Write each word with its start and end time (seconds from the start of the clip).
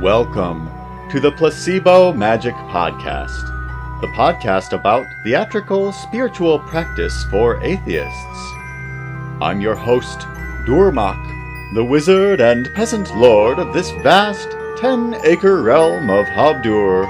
Welcome 0.00 0.68
to 1.10 1.20
the 1.20 1.30
Placebo 1.30 2.12
Magic 2.12 2.52
Podcast, 2.54 3.46
the 4.00 4.08
podcast 4.08 4.72
about 4.72 5.06
theatrical 5.22 5.92
spiritual 5.92 6.58
practice 6.58 7.22
for 7.30 7.62
atheists. 7.62 8.52
I'm 9.40 9.60
your 9.60 9.76
host, 9.76 10.18
Durmak, 10.66 11.74
the 11.74 11.84
wizard 11.84 12.40
and 12.40 12.68
peasant 12.74 13.16
lord 13.16 13.60
of 13.60 13.72
this 13.72 13.92
vast 14.02 14.48
10 14.78 15.14
acre 15.24 15.62
realm 15.62 16.10
of 16.10 16.26
Habdur, 16.26 17.06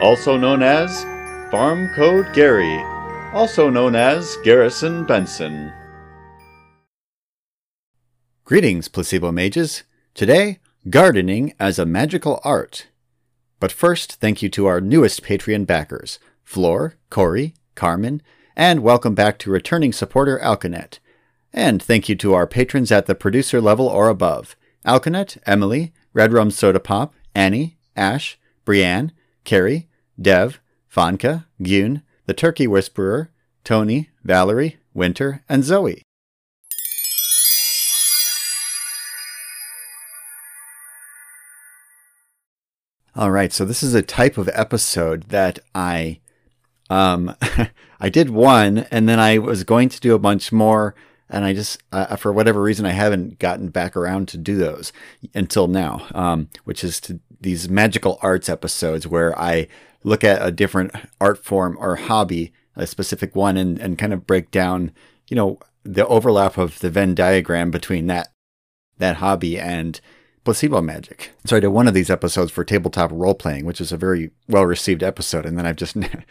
also 0.00 0.36
known 0.36 0.62
as 0.62 1.02
Farm 1.50 1.88
Code 1.96 2.32
Gary, 2.32 2.80
also 3.32 3.68
known 3.68 3.96
as 3.96 4.36
Garrison 4.44 5.04
Benson. 5.04 5.72
Greetings, 8.44 8.86
placebo 8.86 9.32
mages. 9.32 9.82
Today, 10.14 10.60
gardening 10.88 11.52
as 11.58 11.78
a 11.78 11.86
magical 11.86 12.40
art. 12.44 12.86
But 13.58 13.72
first, 13.72 14.14
thank 14.20 14.40
you 14.40 14.48
to 14.50 14.66
our 14.66 14.80
newest 14.80 15.22
Patreon 15.22 15.66
backers 15.66 16.20
Floor, 16.44 16.94
Corey, 17.10 17.54
Carmen, 17.74 18.22
and 18.54 18.82
welcome 18.82 19.14
back 19.14 19.38
to 19.40 19.50
returning 19.50 19.92
supporter 19.92 20.38
Alkanet. 20.38 21.00
And 21.52 21.82
thank 21.82 22.08
you 22.08 22.14
to 22.16 22.34
our 22.34 22.46
patrons 22.46 22.92
at 22.92 23.06
the 23.06 23.16
producer 23.16 23.60
level 23.60 23.88
or 23.88 24.08
above 24.08 24.54
Alkanet, 24.84 25.38
Emily, 25.44 25.92
Red 26.12 26.32
Rum 26.32 26.52
Soda 26.52 26.78
Pop, 26.78 27.14
Annie, 27.34 27.78
Ash, 27.96 28.38
Brienne, 28.64 29.10
Carrie, 29.42 29.88
Dev, 30.20 30.60
Vanka, 30.88 31.46
Gyun, 31.60 32.02
The 32.26 32.34
Turkey 32.34 32.68
Whisperer, 32.68 33.30
Tony, 33.64 34.10
Valerie, 34.22 34.76
Winter, 34.94 35.42
and 35.48 35.64
Zoe. 35.64 36.05
All 43.16 43.30
right, 43.30 43.50
so 43.50 43.64
this 43.64 43.82
is 43.82 43.94
a 43.94 44.02
type 44.02 44.36
of 44.36 44.50
episode 44.52 45.30
that 45.30 45.58
I 45.74 46.20
um 46.90 47.34
I 48.00 48.10
did 48.10 48.28
one 48.28 48.80
and 48.90 49.08
then 49.08 49.18
I 49.18 49.38
was 49.38 49.64
going 49.64 49.88
to 49.88 50.00
do 50.00 50.14
a 50.14 50.18
bunch 50.18 50.52
more 50.52 50.94
and 51.30 51.42
I 51.42 51.54
just 51.54 51.82
uh, 51.92 52.14
for 52.16 52.30
whatever 52.30 52.60
reason 52.60 52.84
I 52.84 52.90
haven't 52.90 53.38
gotten 53.38 53.70
back 53.70 53.96
around 53.96 54.28
to 54.28 54.36
do 54.36 54.58
those 54.58 54.92
until 55.34 55.66
now, 55.66 56.06
um, 56.14 56.50
which 56.64 56.84
is 56.84 57.00
to 57.02 57.18
these 57.40 57.70
magical 57.70 58.18
arts 58.20 58.50
episodes 58.50 59.06
where 59.06 59.36
I 59.38 59.68
look 60.04 60.22
at 60.22 60.46
a 60.46 60.52
different 60.52 60.92
art 61.18 61.42
form 61.42 61.78
or 61.80 61.96
hobby, 61.96 62.52
a 62.76 62.86
specific 62.86 63.34
one, 63.34 63.56
and, 63.56 63.78
and 63.78 63.96
kind 63.96 64.12
of 64.12 64.26
break 64.26 64.50
down, 64.50 64.92
you 65.28 65.36
know, 65.36 65.58
the 65.84 66.06
overlap 66.06 66.58
of 66.58 66.80
the 66.80 66.90
Venn 66.90 67.14
diagram 67.14 67.70
between 67.70 68.08
that 68.08 68.28
that 68.98 69.16
hobby 69.16 69.58
and 69.58 70.02
placebo 70.46 70.80
magic. 70.80 71.32
So 71.44 71.56
I 71.56 71.60
did 71.60 71.68
one 71.68 71.86
of 71.86 71.92
these 71.92 72.08
episodes 72.08 72.50
for 72.50 72.64
tabletop 72.64 73.10
role 73.12 73.34
playing, 73.34 73.66
which 73.66 73.80
is 73.80 73.92
a 73.92 73.96
very 73.96 74.30
well 74.48 74.64
received 74.64 75.02
episode, 75.02 75.44
and 75.44 75.58
then 75.58 75.66
I've 75.66 75.76
just 75.76 75.96
ne- 75.96 76.24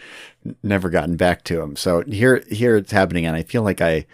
never 0.64 0.90
gotten 0.90 1.18
back 1.18 1.44
to 1.44 1.58
them. 1.58 1.76
So 1.76 2.02
here, 2.02 2.44
here 2.50 2.78
it's 2.78 2.92
happening, 2.92 3.26
and 3.26 3.36
I 3.36 3.44
feel 3.44 3.62
like 3.62 3.82
I, 3.82 4.08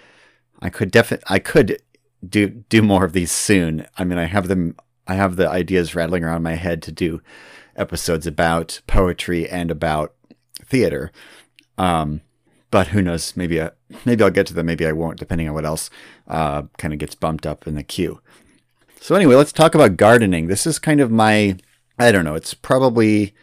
I 0.61 0.69
could 0.69 0.91
definitely, 0.91 1.25
I 1.29 1.39
could 1.39 1.81
do 2.27 2.49
do 2.49 2.81
more 2.81 3.05
of 3.05 3.13
these 3.13 3.31
soon. 3.31 3.88
I 3.97 4.03
mean, 4.03 4.17
I 4.17 4.25
have 4.25 4.49
them, 4.49 4.75
I 5.07 5.16
have 5.16 5.38
the 5.38 5.47
ideas 5.47 5.95
rattling 5.95 6.25
around 6.25 6.44
my 6.44 6.55
head 6.55 6.81
to 6.83 6.91
do 6.91 7.22
episodes 7.77 8.27
about 8.27 8.81
poetry 8.88 9.47
and 9.47 9.72
about 9.72 10.13
theater. 10.66 11.11
Um, 11.77 12.22
but 12.72 12.88
who 12.88 13.02
knows? 13.02 13.38
Maybe 13.38 13.61
I, 13.61 13.72
maybe 14.05 14.23
I'll 14.23 14.31
get 14.31 14.47
to 14.47 14.53
them. 14.53 14.66
Maybe 14.66 14.88
I 14.88 14.94
won't, 14.94 15.19
depending 15.19 15.47
on 15.47 15.53
what 15.53 15.66
else 15.66 15.89
uh, 16.27 16.63
kind 16.77 16.94
of 16.94 16.99
gets 16.99 17.16
bumped 17.16 17.45
up 17.45 17.67
in 17.67 17.75
the 17.75 17.83
queue. 17.83 18.19
So 19.02 19.16
anyway, 19.16 19.33
let's 19.33 19.52
talk 19.52 19.73
about 19.73 19.97
gardening. 19.97 20.45
This 20.45 20.67
is 20.67 20.77
kind 20.77 21.02
of 21.02 21.09
my 21.09 21.57
I 21.97 22.11
don't 22.11 22.23
know, 22.23 22.35
it's 22.35 22.53
probably 22.53 23.33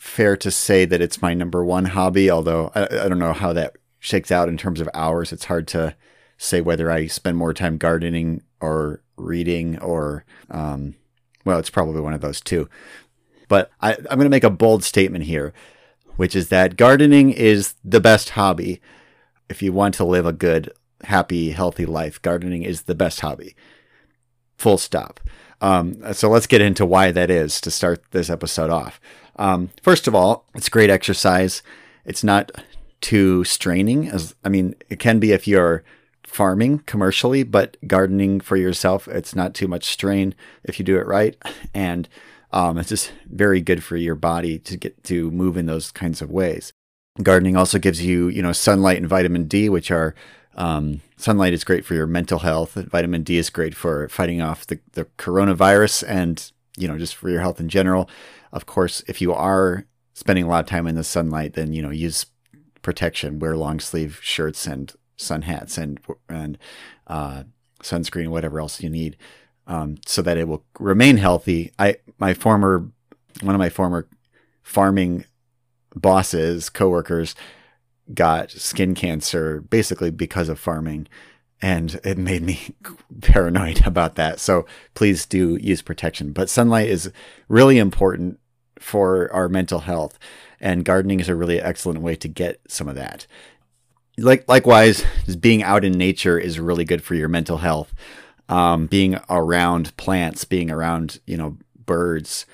fair 0.00 0.36
to 0.36 0.50
say 0.50 0.84
that 0.84 1.00
it's 1.00 1.22
my 1.22 1.32
number 1.32 1.64
one 1.64 1.86
hobby, 1.86 2.28
although 2.28 2.72
I, 2.74 2.82
I 2.82 3.08
don't 3.08 3.20
know 3.20 3.32
how 3.32 3.52
that 3.52 3.76
shakes 4.00 4.32
out 4.32 4.48
in 4.48 4.56
terms 4.56 4.80
of 4.80 4.88
hours. 4.94 5.32
It's 5.32 5.44
hard 5.44 5.68
to 5.68 5.94
say 6.38 6.60
whether 6.60 6.90
I 6.90 7.06
spend 7.06 7.36
more 7.36 7.54
time 7.54 7.78
gardening 7.78 8.42
or 8.60 9.00
reading 9.16 9.78
or 9.78 10.24
um, 10.50 10.96
well, 11.44 11.60
it's 11.60 11.70
probably 11.70 12.00
one 12.00 12.14
of 12.14 12.20
those 12.20 12.40
two. 12.40 12.68
But 13.46 13.70
I, 13.80 13.94
I'm 13.94 14.18
going 14.18 14.22
to 14.22 14.28
make 14.28 14.42
a 14.42 14.50
bold 14.50 14.82
statement 14.82 15.24
here, 15.24 15.52
which 16.16 16.34
is 16.34 16.48
that 16.48 16.76
gardening 16.76 17.30
is 17.30 17.74
the 17.84 18.00
best 18.00 18.30
hobby. 18.30 18.80
If 19.48 19.62
you 19.62 19.72
want 19.72 19.94
to 19.94 20.04
live 20.04 20.26
a 20.26 20.32
good, 20.32 20.72
happy, 21.04 21.52
healthy 21.52 21.86
life, 21.86 22.20
gardening 22.20 22.64
is 22.64 22.82
the 22.82 22.96
best 22.96 23.20
hobby. 23.20 23.54
Full 24.58 24.78
stop. 24.78 25.20
Um, 25.60 26.12
so 26.12 26.28
let's 26.28 26.46
get 26.46 26.60
into 26.60 26.86
why 26.86 27.10
that 27.10 27.30
is 27.30 27.60
to 27.62 27.70
start 27.70 28.02
this 28.10 28.30
episode 28.30 28.70
off. 28.70 29.00
Um, 29.36 29.70
first 29.82 30.06
of 30.06 30.14
all, 30.14 30.44
it's 30.54 30.68
great 30.68 30.90
exercise. 30.90 31.62
It's 32.04 32.22
not 32.22 32.52
too 33.00 33.44
straining. 33.44 34.08
As 34.08 34.34
I 34.44 34.48
mean, 34.48 34.74
it 34.88 34.98
can 34.98 35.18
be 35.18 35.32
if 35.32 35.46
you're 35.48 35.84
farming 36.24 36.80
commercially, 36.80 37.42
but 37.42 37.76
gardening 37.86 38.40
for 38.40 38.56
yourself, 38.56 39.08
it's 39.08 39.34
not 39.34 39.54
too 39.54 39.68
much 39.68 39.84
strain 39.84 40.34
if 40.64 40.78
you 40.78 40.84
do 40.84 40.98
it 40.98 41.06
right. 41.06 41.36
And 41.74 42.08
um, 42.52 42.78
it's 42.78 42.88
just 42.88 43.12
very 43.26 43.60
good 43.60 43.82
for 43.82 43.96
your 43.96 44.14
body 44.14 44.58
to 44.60 44.76
get 44.76 45.02
to 45.04 45.30
move 45.30 45.56
in 45.56 45.66
those 45.66 45.90
kinds 45.90 46.22
of 46.22 46.30
ways. 46.30 46.72
Gardening 47.22 47.56
also 47.56 47.78
gives 47.78 48.04
you, 48.04 48.28
you 48.28 48.42
know, 48.42 48.52
sunlight 48.52 48.98
and 48.98 49.08
vitamin 49.08 49.48
D, 49.48 49.68
which 49.68 49.90
are 49.90 50.14
um, 50.58 51.00
sunlight 51.16 51.54
is 51.54 51.64
great 51.64 51.84
for 51.84 51.94
your 51.94 52.06
mental 52.06 52.40
health. 52.40 52.74
Vitamin 52.74 53.22
D 53.22 53.38
is 53.38 53.48
great 53.48 53.74
for 53.74 54.08
fighting 54.08 54.42
off 54.42 54.66
the, 54.66 54.80
the 54.92 55.04
coronavirus 55.16 56.04
and, 56.06 56.52
you 56.76 56.88
know, 56.88 56.98
just 56.98 57.14
for 57.14 57.30
your 57.30 57.40
health 57.40 57.60
in 57.60 57.68
general. 57.68 58.10
Of 58.52 58.66
course, 58.66 59.02
if 59.06 59.20
you 59.20 59.32
are 59.32 59.86
spending 60.14 60.44
a 60.44 60.48
lot 60.48 60.64
of 60.64 60.68
time 60.68 60.88
in 60.88 60.96
the 60.96 61.04
sunlight, 61.04 61.54
then, 61.54 61.72
you 61.72 61.80
know, 61.80 61.90
use 61.90 62.26
protection, 62.82 63.38
wear 63.38 63.56
long 63.56 63.78
sleeve 63.78 64.18
shirts 64.20 64.66
and 64.66 64.92
sun 65.16 65.42
hats 65.42 65.78
and, 65.78 66.00
and, 66.28 66.58
uh, 67.06 67.44
sunscreen, 67.80 68.28
whatever 68.28 68.58
else 68.58 68.82
you 68.82 68.90
need, 68.90 69.16
um, 69.68 69.98
so 70.06 70.22
that 70.22 70.36
it 70.36 70.48
will 70.48 70.64
remain 70.80 71.18
healthy. 71.18 71.72
I, 71.78 71.96
my 72.18 72.34
former, 72.34 72.90
one 73.42 73.54
of 73.54 73.60
my 73.60 73.68
former 73.68 74.08
farming 74.64 75.24
bosses, 75.94 76.68
coworkers, 76.68 77.36
got 78.14 78.50
skin 78.50 78.94
cancer 78.94 79.60
basically 79.60 80.10
because 80.10 80.48
of 80.48 80.58
farming. 80.58 81.08
And 81.60 82.00
it 82.04 82.18
made 82.18 82.42
me 82.42 82.74
paranoid 83.20 83.86
about 83.86 84.14
that. 84.14 84.40
So 84.40 84.66
please 84.94 85.26
do 85.26 85.56
use 85.60 85.82
protection. 85.82 86.32
But 86.32 86.48
sunlight 86.48 86.88
is 86.88 87.10
really 87.48 87.78
important 87.78 88.38
for 88.78 89.32
our 89.32 89.48
mental 89.48 89.80
health. 89.80 90.18
And 90.60 90.84
gardening 90.84 91.20
is 91.20 91.28
a 91.28 91.34
really 91.34 91.60
excellent 91.60 92.00
way 92.00 92.16
to 92.16 92.28
get 92.28 92.60
some 92.68 92.88
of 92.88 92.94
that. 92.96 93.26
Like 94.16 94.48
likewise, 94.48 95.04
being 95.38 95.62
out 95.62 95.84
in 95.84 95.92
nature 95.92 96.38
is 96.38 96.58
really 96.58 96.84
good 96.84 97.02
for 97.02 97.14
your 97.14 97.28
mental 97.28 97.58
health. 97.58 97.94
Um, 98.48 98.86
being 98.86 99.18
around 99.28 99.96
plants, 99.96 100.44
being 100.44 100.70
around 100.70 101.20
you 101.26 101.36
know 101.36 101.58
birds, 101.84 102.46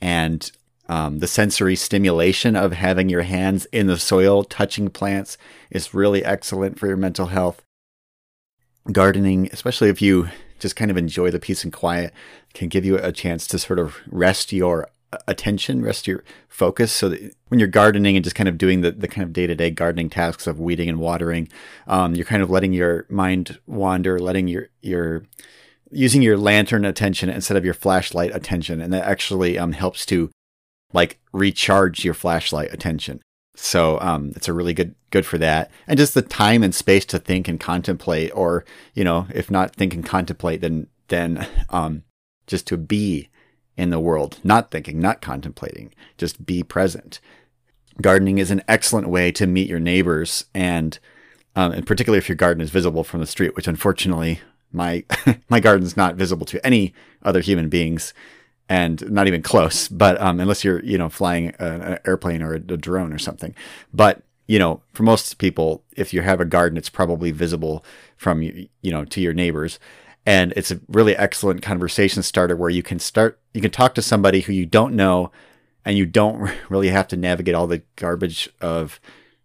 and 0.00 0.50
um, 0.88 1.18
the 1.18 1.26
sensory 1.26 1.76
stimulation 1.76 2.56
of 2.56 2.72
having 2.72 3.08
your 3.08 3.22
hands 3.22 3.66
in 3.66 3.86
the 3.86 3.98
soil, 3.98 4.44
touching 4.44 4.88
plants, 4.88 5.36
is 5.70 5.94
really 5.94 6.24
excellent 6.24 6.78
for 6.78 6.86
your 6.86 6.96
mental 6.96 7.26
health. 7.26 7.62
Gardening, 8.90 9.50
especially 9.52 9.90
if 9.90 10.00
you 10.00 10.28
just 10.58 10.76
kind 10.76 10.90
of 10.90 10.96
enjoy 10.96 11.30
the 11.30 11.38
peace 11.38 11.62
and 11.62 11.72
quiet, 11.72 12.12
can 12.54 12.68
give 12.68 12.84
you 12.84 12.96
a 12.96 13.12
chance 13.12 13.46
to 13.46 13.58
sort 13.58 13.78
of 13.78 13.96
rest 14.08 14.52
your 14.52 14.88
attention, 15.26 15.82
rest 15.82 16.06
your 16.06 16.24
focus. 16.48 16.90
So 16.92 17.10
that 17.10 17.34
when 17.48 17.60
you're 17.60 17.68
gardening 17.68 18.16
and 18.16 18.24
just 18.24 18.36
kind 18.36 18.48
of 18.48 18.58
doing 18.58 18.80
the, 18.80 18.90
the 18.90 19.08
kind 19.08 19.24
of 19.24 19.32
day 19.32 19.46
to 19.46 19.54
day 19.54 19.70
gardening 19.70 20.10
tasks 20.10 20.46
of 20.46 20.58
weeding 20.58 20.88
and 20.88 20.98
watering, 20.98 21.48
um, 21.86 22.14
you're 22.14 22.24
kind 22.24 22.42
of 22.42 22.50
letting 22.50 22.72
your 22.72 23.06
mind 23.08 23.58
wander, 23.66 24.18
letting 24.18 24.48
your, 24.48 24.68
your, 24.80 25.24
using 25.90 26.22
your 26.22 26.36
lantern 26.36 26.84
attention 26.84 27.28
instead 27.28 27.56
of 27.56 27.64
your 27.64 27.74
flashlight 27.74 28.34
attention. 28.34 28.80
And 28.80 28.92
that 28.92 29.04
actually 29.04 29.58
um, 29.58 29.72
helps 29.72 30.04
to 30.06 30.30
like 30.92 31.18
recharge 31.32 32.04
your 32.04 32.14
flashlight 32.14 32.72
attention. 32.72 33.20
So 33.54 33.98
um, 34.00 34.32
it's 34.36 34.48
a 34.48 34.52
really 34.52 34.72
good 34.72 34.94
good 35.10 35.26
for 35.26 35.38
that, 35.38 35.70
and 35.86 35.98
just 35.98 36.14
the 36.14 36.22
time 36.22 36.62
and 36.62 36.74
space 36.74 37.04
to 37.06 37.18
think 37.18 37.48
and 37.48 37.58
contemplate, 37.58 38.30
or 38.34 38.64
you 38.94 39.02
know, 39.02 39.26
if 39.34 39.50
not 39.50 39.74
think 39.74 39.94
and 39.94 40.06
contemplate, 40.06 40.60
then 40.60 40.86
then 41.08 41.46
um, 41.70 42.04
just 42.46 42.66
to 42.68 42.76
be 42.76 43.28
in 43.76 43.90
the 43.90 44.00
world, 44.00 44.38
not 44.44 44.70
thinking, 44.70 45.00
not 45.00 45.20
contemplating, 45.20 45.92
just 46.16 46.44
be 46.44 46.62
present. 46.62 47.20
Gardening 48.00 48.38
is 48.38 48.50
an 48.50 48.62
excellent 48.68 49.08
way 49.08 49.32
to 49.32 49.46
meet 49.46 49.68
your 49.68 49.80
neighbors, 49.80 50.44
and 50.54 50.98
um, 51.56 51.72
and 51.72 51.86
particularly 51.86 52.18
if 52.18 52.28
your 52.28 52.36
garden 52.36 52.60
is 52.60 52.70
visible 52.70 53.02
from 53.02 53.18
the 53.18 53.26
street, 53.26 53.56
which 53.56 53.66
unfortunately 53.66 54.40
my 54.70 55.04
my 55.48 55.58
garden's 55.58 55.96
not 55.96 56.14
visible 56.14 56.46
to 56.46 56.64
any 56.64 56.94
other 57.24 57.40
human 57.40 57.68
beings 57.68 58.14
and 58.68 59.10
not 59.10 59.26
even 59.26 59.42
close. 59.42 59.88
But 59.88 60.20
um, 60.20 60.40
unless 60.40 60.64
you're 60.64 60.84
you 60.84 60.98
know 60.98 61.08
flying 61.08 61.54
an 61.58 61.98
airplane 62.06 62.42
or 62.42 62.54
a, 62.54 62.56
a 62.56 62.76
drone 62.76 63.12
or 63.12 63.18
something, 63.18 63.54
but 63.92 64.22
you 64.46 64.58
know 64.58 64.82
for 64.92 65.02
most 65.02 65.38
people, 65.38 65.82
if 65.96 66.12
you 66.12 66.22
have 66.22 66.40
a 66.40 66.44
garden, 66.44 66.76
it's 66.76 66.90
probably 66.90 67.30
visible 67.30 67.84
from 68.16 68.42
you 68.42 68.68
know 68.84 69.04
to 69.04 69.20
your 69.20 69.34
neighbors. 69.34 69.78
And 70.28 70.52
it's 70.56 70.70
a 70.70 70.78
really 70.88 71.16
excellent 71.16 71.62
conversation 71.62 72.22
starter 72.22 72.54
where 72.54 72.68
you 72.68 72.82
can 72.82 72.98
start, 72.98 73.40
you 73.54 73.62
can 73.62 73.70
talk 73.70 73.94
to 73.94 74.02
somebody 74.02 74.42
who 74.42 74.52
you 74.52 74.66
don't 74.66 74.94
know 74.94 75.32
and 75.86 75.96
you 75.96 76.04
don't 76.04 76.50
really 76.68 76.90
have 76.90 77.08
to 77.08 77.16
navigate 77.16 77.54
all 77.54 77.66
the 77.66 77.80
garbage 77.96 78.50
of 78.60 79.00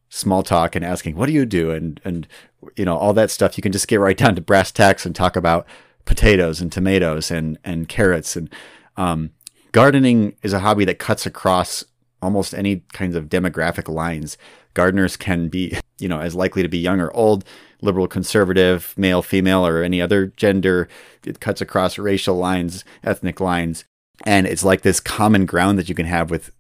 small 0.10 0.44
talk 0.44 0.76
and 0.76 0.84
asking, 0.84 1.16
what 1.16 1.28
do 1.28 1.32
you 1.32 1.46
do? 1.46 1.72
And, 1.72 2.02
and, 2.04 2.28
you 2.76 2.84
know, 2.84 2.98
all 2.98 3.14
that 3.14 3.32
stuff. 3.32 3.58
You 3.58 3.62
can 3.62 3.72
just 3.72 3.88
get 3.88 4.02
right 4.02 4.18
down 4.18 4.36
to 4.36 4.42
brass 4.42 4.74
tacks 4.74 5.06
and 5.06 5.16
talk 5.16 5.38
about 5.38 5.66
potatoes 6.04 6.60
and 6.60 6.70
tomatoes 6.70 7.32
and, 7.32 7.58
and 7.64 7.88
carrots. 7.88 8.36
And, 8.36 8.50
um, 8.98 9.32
gardening 9.72 10.36
is 10.44 10.54
a 10.54 10.60
hobby 10.60 10.86
that 10.86 11.00
cuts 11.00 11.26
across 11.26 11.84
almost 12.22 12.54
any 12.54 12.84
kinds 12.94 13.16
of 13.16 13.30
demographic 13.30 13.94
lines. 13.94 14.38
Gardeners 14.74 15.18
can 15.18 15.50
be, 15.50 15.78
you 16.00 16.08
know, 16.08 16.20
as 16.20 16.36
likely 16.36 16.64
to 16.64 16.70
be 16.70 16.80
young 16.80 17.00
or 17.00 17.12
old, 17.12 17.44
liberal, 17.82 18.08
conservative, 18.08 18.94
male, 18.98 19.22
female, 19.22 19.66
or 19.68 19.84
any 19.84 20.02
other 20.02 20.28
gender. 20.28 20.88
It 21.26 21.40
cuts 21.40 21.62
across 21.62 21.98
racial 21.98 22.36
lines, 22.36 22.86
ethnic 23.04 23.40
lines, 23.40 23.84
and 24.26 24.48
it's 24.48 24.64
like 24.64 24.82
this 24.82 25.00
common 25.00 25.46
ground 25.46 25.78
that 25.78 25.90
you 25.90 25.96
can 25.96 26.06
have 26.06 26.32
with 26.32 26.52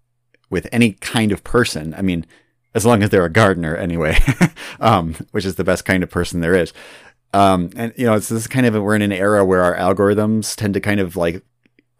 with 0.49 0.67
any 0.71 0.93
kind 0.93 1.31
of 1.31 1.43
person. 1.43 1.95
I 1.95 2.01
mean, 2.01 2.25
as 2.75 2.85
long 2.85 3.01
as 3.01 3.09
they're 3.09 3.25
a 3.25 3.31
gardener, 3.31 3.75
anyway, 3.75 4.17
um, 4.79 5.15
which 5.31 5.45
is 5.45 5.55
the 5.55 5.63
best 5.63 5.85
kind 5.85 6.03
of 6.03 6.09
person 6.09 6.41
there 6.41 6.55
is. 6.55 6.73
Um, 7.33 7.71
and 7.75 7.93
you 7.97 8.05
know, 8.05 8.13
it's 8.13 8.29
this 8.29 8.47
kind 8.47 8.65
of 8.65 8.73
we're 8.75 8.95
in 8.95 9.01
an 9.01 9.11
era 9.11 9.43
where 9.43 9.63
our 9.63 9.75
algorithms 9.75 10.55
tend 10.55 10.75
to 10.75 10.79
kind 10.79 10.99
of 10.99 11.15
like 11.15 11.43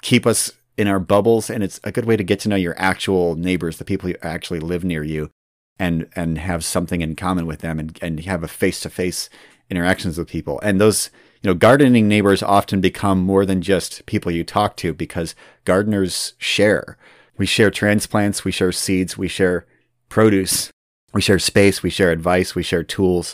keep 0.04 0.28
us 0.28 0.52
in 0.78 0.88
our 0.88 1.00
bubbles, 1.00 1.50
and 1.50 1.64
it's 1.64 1.80
a 1.84 1.92
good 1.92 2.06
way 2.06 2.16
to 2.16 2.24
get 2.24 2.40
to 2.42 2.50
know 2.50 2.56
your 2.56 2.76
actual 2.78 3.36
neighbors, 3.36 3.78
the 3.78 3.86
people 3.86 4.10
who 4.10 4.16
actually 4.22 4.60
live 4.60 4.84
near 4.84 5.04
you, 5.04 5.32
and 5.80 6.08
and 6.16 6.38
have 6.38 6.64
something 6.64 7.02
in 7.02 7.16
common 7.16 7.48
with 7.48 7.62
them, 7.62 7.80
and 7.80 7.98
and 8.02 8.20
have 8.22 8.44
a 8.44 8.48
face 8.48 8.82
to 8.82 8.90
face 8.90 9.30
interactions 9.70 10.18
with 10.20 10.28
people. 10.28 10.60
And 10.62 10.80
those 10.80 11.10
you 11.42 11.50
know, 11.50 11.56
gardening 11.56 12.08
neighbors 12.08 12.44
often 12.44 12.80
become 12.80 13.20
more 13.20 13.46
than 13.46 13.62
just 13.62 14.06
people 14.06 14.32
you 14.32 14.44
talk 14.44 14.78
to 14.78 14.94
because 14.94 15.36
gardeners 15.66 16.34
share. 16.38 16.98
We 17.38 17.46
share 17.46 17.72
transplants, 17.72 18.46
we 18.46 18.52
share 18.52 18.72
seeds, 18.72 19.18
we 19.18 19.28
share 19.28 19.66
produce, 20.08 20.72
we 21.14 21.22
share 21.22 21.40
space, 21.40 21.84
we 21.84 21.90
share 21.90 22.12
advice, 22.12 22.56
we 22.56 22.64
share 22.64 22.84
tools. 22.84 23.34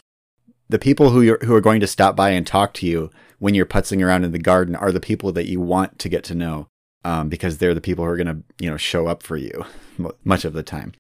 The 0.70 0.80
people 0.80 1.10
who 1.10 1.34
are 1.34 1.40
who 1.44 1.54
are 1.56 1.62
going 1.62 1.82
to 1.82 1.88
stop 1.88 2.16
by 2.16 2.32
and 2.32 2.48
talk 2.48 2.74
to 2.76 2.88
you 2.88 3.12
when 3.40 3.54
you're 3.54 3.66
putzing 3.66 4.06
around 4.06 4.24
in 4.24 4.32
the 4.32 4.40
garden 4.40 4.76
are 4.76 4.92
the 4.92 5.00
people 5.00 5.32
that 5.32 5.48
you 5.48 5.60
want 5.60 5.98
to 6.00 6.10
get 6.10 6.24
to 6.26 6.36
know 6.36 6.68
um, 7.04 7.30
because 7.30 7.58
they're 7.58 7.74
the 7.74 7.82
people 7.82 8.04
who 8.04 8.12
are 8.12 8.18
going 8.18 8.28
to 8.28 8.44
you 8.60 8.70
know 8.70 8.78
show 8.78 9.08
up 9.08 9.24
for 9.24 9.38
you 9.38 9.66
much 10.24 10.46
of 10.46 10.54
the 10.54 10.64
time. 10.64 10.94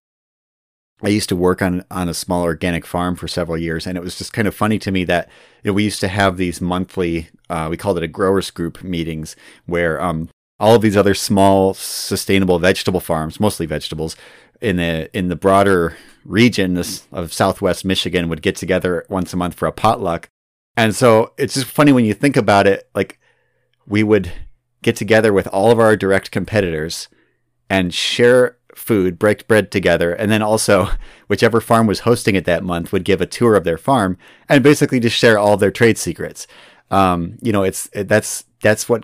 I 1.01 1.07
used 1.09 1.29
to 1.29 1.35
work 1.35 1.61
on 1.61 1.85
on 1.89 2.09
a 2.09 2.13
small 2.13 2.43
organic 2.43 2.85
farm 2.85 3.15
for 3.15 3.27
several 3.27 3.57
years, 3.57 3.87
and 3.87 3.97
it 3.97 4.03
was 4.03 4.17
just 4.17 4.33
kind 4.33 4.47
of 4.47 4.55
funny 4.55 4.79
to 4.79 4.91
me 4.91 5.03
that 5.05 5.29
you 5.63 5.69
know, 5.69 5.73
we 5.73 5.83
used 5.83 6.01
to 6.01 6.07
have 6.07 6.37
these 6.37 6.59
monthly, 6.59 7.29
uh, 7.49 7.67
we 7.69 7.77
called 7.77 7.97
it 7.97 8.03
a 8.03 8.07
growers 8.07 8.51
group 8.51 8.83
meetings, 8.83 9.35
where 9.65 10.01
um, 10.01 10.29
all 10.59 10.75
of 10.75 10.81
these 10.81 10.97
other 10.97 11.13
small 11.13 11.73
sustainable 11.73 12.59
vegetable 12.59 12.99
farms, 12.99 13.39
mostly 13.39 13.65
vegetables, 13.65 14.17
in 14.59 14.75
the 14.75 15.09
in 15.17 15.29
the 15.29 15.35
broader 15.35 15.95
region 16.25 16.77
of 17.11 17.33
Southwest 17.33 17.85
Michigan 17.85 18.27
would 18.27 18.41
get 18.41 18.57
together 18.57 19.05
once 19.09 19.33
a 19.33 19.37
month 19.37 19.53
for 19.53 19.67
a 19.67 19.71
potluck, 19.71 20.29
and 20.79 20.95
so 20.95 21.33
it's 21.37 21.55
just 21.55 21.65
funny 21.65 21.91
when 21.91 22.05
you 22.05 22.13
think 22.13 22.37
about 22.37 22.65
it. 22.65 22.89
Like 22.95 23.19
we 23.85 24.01
would 24.01 24.31
get 24.81 24.95
together 24.95 25.33
with 25.33 25.45
all 25.47 25.71
of 25.71 25.79
our 25.79 25.97
direct 25.97 26.31
competitors 26.31 27.09
and 27.69 27.93
share 27.93 28.57
food, 28.75 29.19
break 29.19 29.45
bread 29.45 29.71
together, 29.71 30.13
and 30.13 30.31
then 30.31 30.41
also 30.41 30.87
whichever 31.27 31.59
farm 31.59 31.85
was 31.85 32.01
hosting 32.01 32.35
it 32.35 32.45
that 32.45 32.63
month 32.63 32.93
would 32.93 33.03
give 33.03 33.19
a 33.19 33.25
tour 33.25 33.55
of 33.55 33.65
their 33.65 33.77
farm 33.77 34.17
and 34.47 34.63
basically 34.63 35.01
just 35.01 35.17
share 35.17 35.37
all 35.37 35.57
their 35.57 35.69
trade 35.69 35.97
secrets. 35.97 36.47
Um, 36.89 37.37
you 37.41 37.51
know, 37.51 37.63
it's 37.63 37.89
that's 37.93 38.45
that's 38.61 38.87
what 38.87 39.03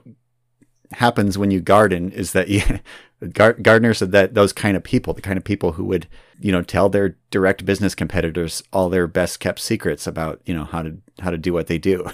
happens 0.94 1.38
when 1.38 1.52
you 1.52 1.60
garden 1.60 2.10
is 2.10 2.32
that 2.32 2.48
you, 2.48 2.62
gardeners 3.26 4.02
are 4.02 4.08
that 4.08 4.34
those 4.34 4.54
kind 4.54 4.78
of 4.78 4.84
people, 4.84 5.14
the 5.14 5.22
kind 5.22 5.38
of 5.38 5.44
people 5.44 5.74
who 5.74 5.86
would 5.86 6.08
you 6.40 6.52
know 6.52 6.62
tell 6.62 6.90
their 6.90 7.18
direct 7.32 7.66
business 7.66 7.96
competitors 7.96 8.64
all 8.74 8.90
their 8.90 9.08
best 9.08 9.40
kept 9.40 9.60
secrets 9.60 10.08
about 10.08 10.42
you 10.46 10.54
know 10.54 10.66
how 10.66 10.82
to 10.82 10.98
how 11.20 11.30
to 11.30 11.38
do 11.38 11.54
what 11.54 11.68
they 11.68 11.78
do. 11.78 12.08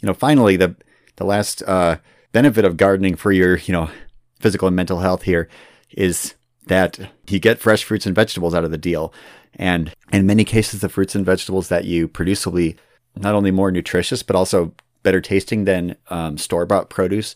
You 0.00 0.06
know, 0.06 0.14
finally 0.14 0.56
the 0.56 0.76
the 1.16 1.24
last 1.24 1.60
uh, 1.66 1.96
benefit 2.30 2.64
of 2.64 2.76
gardening 2.76 3.16
for 3.16 3.32
your 3.32 3.56
you 3.56 3.72
know 3.72 3.90
physical 4.38 4.68
and 4.68 4.76
mental 4.76 5.00
health 5.00 5.22
here 5.22 5.48
is 5.90 6.34
that 6.66 7.00
you 7.28 7.40
get 7.40 7.58
fresh 7.58 7.82
fruits 7.82 8.06
and 8.06 8.14
vegetables 8.14 8.54
out 8.54 8.62
of 8.62 8.70
the 8.70 8.78
deal. 8.78 9.12
And 9.54 9.92
in 10.12 10.24
many 10.24 10.44
cases, 10.44 10.82
the 10.82 10.88
fruits 10.88 11.16
and 11.16 11.26
vegetables 11.26 11.68
that 11.68 11.84
you 11.84 12.06
produce 12.06 12.46
will 12.46 12.52
be 12.52 12.76
not 13.16 13.34
only 13.34 13.50
more 13.50 13.72
nutritious, 13.72 14.22
but 14.22 14.36
also 14.36 14.72
better 15.02 15.20
tasting 15.20 15.64
than 15.64 15.96
um, 16.10 16.38
store 16.38 16.64
bought 16.64 16.90
produce 16.90 17.34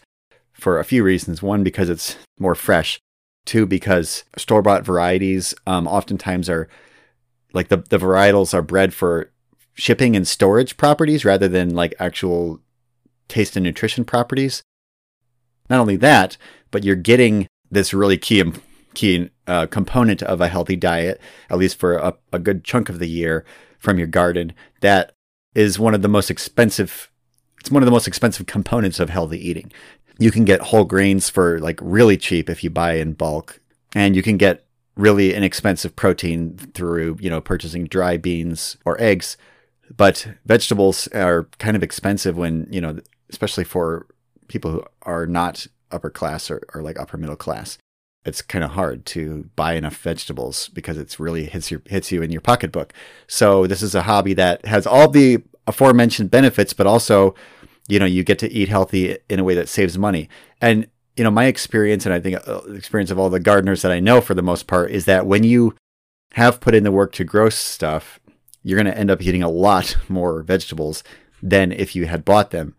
for 0.63 0.79
a 0.79 0.85
few 0.85 1.03
reasons. 1.03 1.43
One, 1.43 1.65
because 1.65 1.91
it's 1.91 2.17
more 2.39 2.55
fresh. 2.55 3.01
Two, 3.45 3.67
because 3.67 4.23
store 4.39 4.63
bought 4.63 4.85
varieties 4.85 5.53
um, 5.67 5.89
oftentimes 5.89 6.49
are 6.49 6.69
like 7.53 7.69
the, 7.69 7.79
the 7.79 7.99
varietals 7.99 8.55
are 8.55 8.63
bred 8.63 8.95
for 8.95 9.33
shipping 9.75 10.15
and 10.15 10.29
storage 10.29 10.77
properties 10.77 11.25
rather 11.25 11.49
than 11.49 11.75
like 11.75 11.95
actual 11.99 12.61
taste 13.27 13.57
and 13.57 13.65
nutrition 13.65 14.05
properties. 14.05 14.63
Not 15.69 15.81
only 15.81 15.97
that, 15.97 16.37
but 16.71 16.85
you're 16.85 16.95
getting 16.95 17.49
this 17.71 17.93
really 17.93 18.19
key 18.19 18.43
key 18.95 19.31
uh, 19.47 19.67
component 19.67 20.23
of 20.23 20.41
a 20.41 20.49
healthy 20.49 20.77
diet, 20.77 21.21
at 21.51 21.59
least 21.59 21.79
for 21.79 21.97
a, 21.97 22.15
a 22.33 22.39
good 22.39 22.63
chunk 22.63 22.89
of 22.89 22.99
the 22.99 23.09
year 23.09 23.45
from 23.79 23.99
your 23.99 24.07
garden. 24.07 24.53
That 24.81 25.13
is 25.55 25.79
one 25.79 25.95
of 25.95 26.03
the 26.03 26.09
most 26.09 26.31
expensive. 26.31 27.11
It's 27.59 27.71
one 27.71 27.83
of 27.83 27.87
the 27.87 27.93
most 27.93 28.07
expensive 28.07 28.47
components 28.47 29.01
of 29.01 29.11
healthy 29.11 29.39
eating. 29.49 29.73
You 30.19 30.31
can 30.31 30.45
get 30.45 30.61
whole 30.61 30.85
grains 30.85 31.29
for 31.29 31.59
like 31.61 31.79
really 31.83 32.17
cheap 32.17 32.49
if 32.49 32.63
you 32.63 32.71
buy 32.71 32.95
in 32.95 33.15
bulk, 33.15 33.61
and 33.95 34.15
you 34.15 34.23
can 34.23 34.37
get 34.37 34.65
really 34.97 35.35
inexpensive 35.35 35.97
protein 35.97 36.57
through 36.75 37.17
you 37.21 37.31
know 37.31 37.41
purchasing 37.41 37.87
dry 37.87 38.17
beans 38.17 38.77
or 38.85 39.01
eggs. 39.01 39.37
But 39.95 40.27
vegetables 40.47 41.07
are 41.09 41.49
kind 41.59 41.77
of 41.77 41.83
expensive 41.83 42.37
when 42.37 42.67
you 42.71 42.81
know, 42.81 42.99
especially 43.31 43.65
for 43.65 44.07
people 44.49 44.71
who 44.71 44.85
are 45.03 45.27
not 45.27 45.67
upper 45.91 46.11
class 46.11 46.51
or, 46.51 46.63
or 46.75 46.83
like 46.83 46.99
upper 46.99 47.19
middle 47.19 47.37
class 47.37 47.79
it's 48.25 48.43
kind 48.43 48.65
of 48.65 48.73
hard 48.73 49.05
to 49.05 49.51
buy 49.57 49.75
enough 49.75 49.97
vegetables 49.97 50.69
because 50.69 50.97
it's 50.97 51.19
really 51.19 51.47
hits 51.47 51.71
your 51.71 51.83
hits 51.87 52.13
you 52.13 52.23
in 52.23 52.31
your 52.31 52.41
pocketbook. 52.41 52.93
So 53.27 53.67
this 53.67 53.83
is 53.83 53.95
a 53.95 54.03
hobby 54.03 54.35
that 54.35 54.65
has 54.65 54.87
all 54.87 55.09
the 55.09 55.43
aforementioned 55.67 56.31
benefits, 56.31 56.73
but 56.73 56.87
also, 56.87 57.35
you 57.89 57.99
know, 57.99 58.07
you 58.07 58.25
get 58.25 58.39
to 58.41 58.51
eat 58.51 58.69
healthy 58.69 59.19
in 59.29 59.41
a 59.41 59.45
way 59.45 59.55
that 59.55 59.69
saves 59.69 59.99
money. 59.99 60.29
And 60.61 60.89
you 61.17 61.25
know, 61.25 61.31
my 61.31 61.45
experience, 61.45 62.07
and 62.07 62.15
I 62.15 62.21
think 62.21 62.37
uh, 62.49 62.63
experience 62.75 63.11
of 63.11 63.19
all 63.19 63.29
the 63.29 63.41
gardeners 63.41 63.83
that 63.83 63.93
I 63.93 64.01
know 64.01 64.21
for 64.21 64.35
the 64.35 64.43
most 64.43 64.67
part, 64.67 64.91
is 64.91 65.05
that 65.05 65.27
when 65.27 65.45
you 65.45 65.75
have 66.33 66.61
put 66.61 66.75
in 66.75 66.85
the 66.85 66.93
work 66.93 67.13
to 67.13 67.25
grow 67.25 67.51
stuff, 67.51 68.19
you're 68.63 68.83
going 68.83 68.93
to 68.93 68.99
end 68.99 69.11
up 69.11 69.21
eating 69.21 69.43
a 69.43 69.51
lot 69.51 69.97
more 70.09 70.43
vegetables 70.43 71.05
than 71.43 71.73
if 71.73 71.95
you 71.95 72.07
had 72.07 72.25
bought 72.25 72.51
them, 72.51 72.77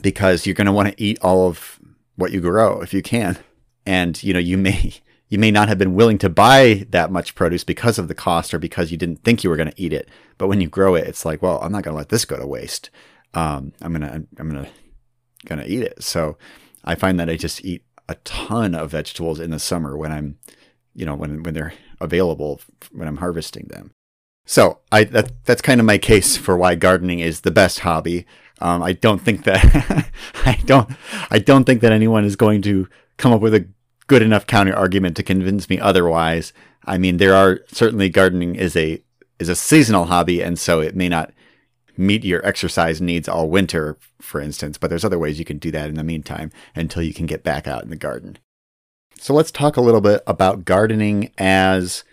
because 0.00 0.46
you're 0.46 0.54
going 0.54 0.66
to 0.66 0.72
want 0.72 0.88
to 0.88 1.02
eat 1.02 1.18
all 1.20 1.48
of 1.48 1.78
what 2.16 2.32
you 2.32 2.40
grow 2.40 2.80
if 2.80 2.94
you 2.94 3.02
can. 3.02 3.38
And 3.84 4.22
you 4.22 4.32
know 4.32 4.40
you 4.40 4.56
may 4.56 4.94
you 5.28 5.38
may 5.38 5.50
not 5.50 5.68
have 5.68 5.78
been 5.78 5.94
willing 5.94 6.18
to 6.18 6.30
buy 6.30 6.86
that 6.90 7.10
much 7.10 7.34
produce 7.34 7.64
because 7.64 7.98
of 7.98 8.08
the 8.08 8.14
cost 8.14 8.54
or 8.54 8.58
because 8.58 8.92
you 8.92 8.96
didn't 8.96 9.24
think 9.24 9.42
you 9.42 9.50
were 9.50 9.56
going 9.56 9.70
to 9.70 9.82
eat 9.82 9.92
it. 9.92 10.08
But 10.38 10.48
when 10.48 10.60
you 10.60 10.68
grow 10.68 10.94
it 10.94 11.06
it's 11.06 11.24
like 11.24 11.42
well 11.42 11.60
i'm 11.62 11.72
not 11.72 11.84
going 11.84 11.94
to 11.94 11.98
let 11.98 12.08
this 12.08 12.24
go 12.24 12.36
to 12.36 12.46
waste 12.46 12.90
um, 13.34 13.72
i'm 13.82 13.98
to 14.00 14.26
i'm 14.38 14.68
going 15.46 15.60
to 15.60 15.70
eat 15.70 15.82
it. 15.82 16.02
So 16.02 16.36
i 16.84 16.94
find 16.94 17.18
that 17.20 17.30
i 17.30 17.36
just 17.36 17.64
eat 17.64 17.84
a 18.08 18.14
ton 18.16 18.74
of 18.74 18.90
vegetables 18.90 19.40
in 19.40 19.50
the 19.50 19.58
summer 19.58 19.96
when 19.96 20.12
i'm 20.12 20.38
you 20.94 21.06
know 21.06 21.14
when 21.14 21.42
when 21.42 21.54
they're 21.54 21.74
available 22.00 22.60
when 22.92 23.08
i'm 23.08 23.18
harvesting 23.18 23.66
them. 23.68 23.92
So 24.46 24.80
i 24.92 25.04
that 25.04 25.44
that's 25.44 25.62
kind 25.62 25.80
of 25.80 25.86
my 25.86 25.98
case 25.98 26.36
for 26.36 26.56
why 26.56 26.74
gardening 26.74 27.20
is 27.20 27.40
the 27.40 27.50
best 27.50 27.80
hobby. 27.80 28.26
Um, 28.60 28.82
i 28.82 28.92
don't 28.92 29.20
think 29.20 29.44
that 29.44 30.10
i 30.46 30.60
don't 30.64 30.88
i 31.30 31.38
don't 31.38 31.64
think 31.64 31.80
that 31.80 31.92
anyone 31.92 32.24
is 32.24 32.36
going 32.36 32.62
to 32.62 32.88
come 33.16 33.32
up 33.32 33.40
with 33.40 33.54
a 33.54 33.68
good 34.06 34.22
enough 34.22 34.46
counter 34.46 34.74
argument 34.74 35.16
to 35.16 35.22
convince 35.22 35.68
me 35.68 35.78
otherwise. 35.78 36.52
I 36.84 36.98
mean, 36.98 37.16
there 37.16 37.34
are 37.34 37.60
certainly 37.68 38.08
gardening 38.08 38.54
is 38.54 38.76
a 38.76 39.02
is 39.38 39.48
a 39.48 39.56
seasonal 39.56 40.06
hobby, 40.06 40.42
and 40.42 40.58
so 40.58 40.80
it 40.80 40.94
may 40.94 41.08
not 41.08 41.32
meet 41.96 42.24
your 42.24 42.44
exercise 42.46 43.00
needs 43.00 43.28
all 43.28 43.48
winter, 43.48 43.98
for 44.20 44.40
instance. 44.40 44.78
But 44.78 44.90
there's 44.90 45.04
other 45.04 45.18
ways 45.18 45.38
you 45.38 45.44
can 45.44 45.58
do 45.58 45.70
that 45.70 45.88
in 45.88 45.94
the 45.94 46.04
meantime 46.04 46.50
until 46.74 47.02
you 47.02 47.14
can 47.14 47.26
get 47.26 47.42
back 47.42 47.66
out 47.66 47.82
in 47.82 47.90
the 47.90 47.96
garden. 47.96 48.38
So 49.18 49.32
let's 49.32 49.50
talk 49.50 49.76
a 49.76 49.80
little 49.80 50.00
bit 50.00 50.22
about 50.26 50.64
gardening 50.64 51.30
as 51.38 52.04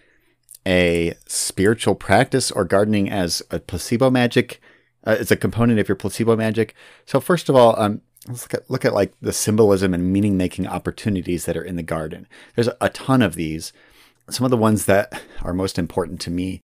a 0.66 1.16
spiritual 1.26 1.96
practice 1.96 2.52
or 2.52 2.64
gardening 2.64 3.10
as 3.10 3.42
a 3.52 3.60
placebo 3.60 4.10
magic. 4.10 4.62
Uh, 5.06 5.18
it's 5.20 5.32
a 5.32 5.36
component 5.36 5.80
of 5.80 5.90
your 5.90 5.96
placebo 5.96 6.36
magic. 6.36 6.76
So 7.06 7.20
first 7.20 7.50
of 7.50 7.56
all, 7.56 7.78
um, 7.80 8.02
let's 8.28 8.44
look 8.44 8.54
at, 8.54 8.70
look 8.70 8.86
at 8.86 8.94
like 8.94 9.14
the 9.22 9.34
symbolism 9.34 9.94
and 9.94 10.14
meaning 10.14 10.38
making 10.38 10.68
opportunities 10.68 11.46
that 11.46 11.58
are 11.58 11.64
in 11.64 11.76
the 11.76 11.84
garden. 11.84 12.28
There's 12.56 12.70
a 12.80 12.90
ton 12.90 13.22
of 13.22 13.36
these. 13.36 13.74
Some 14.30 14.46
of 14.46 14.52
the 14.52 14.58
ones 14.58 14.86
that 14.86 15.22
are 15.42 15.54
most 15.54 15.80
important 15.80 16.22
to 16.22 16.32
me 16.32 16.62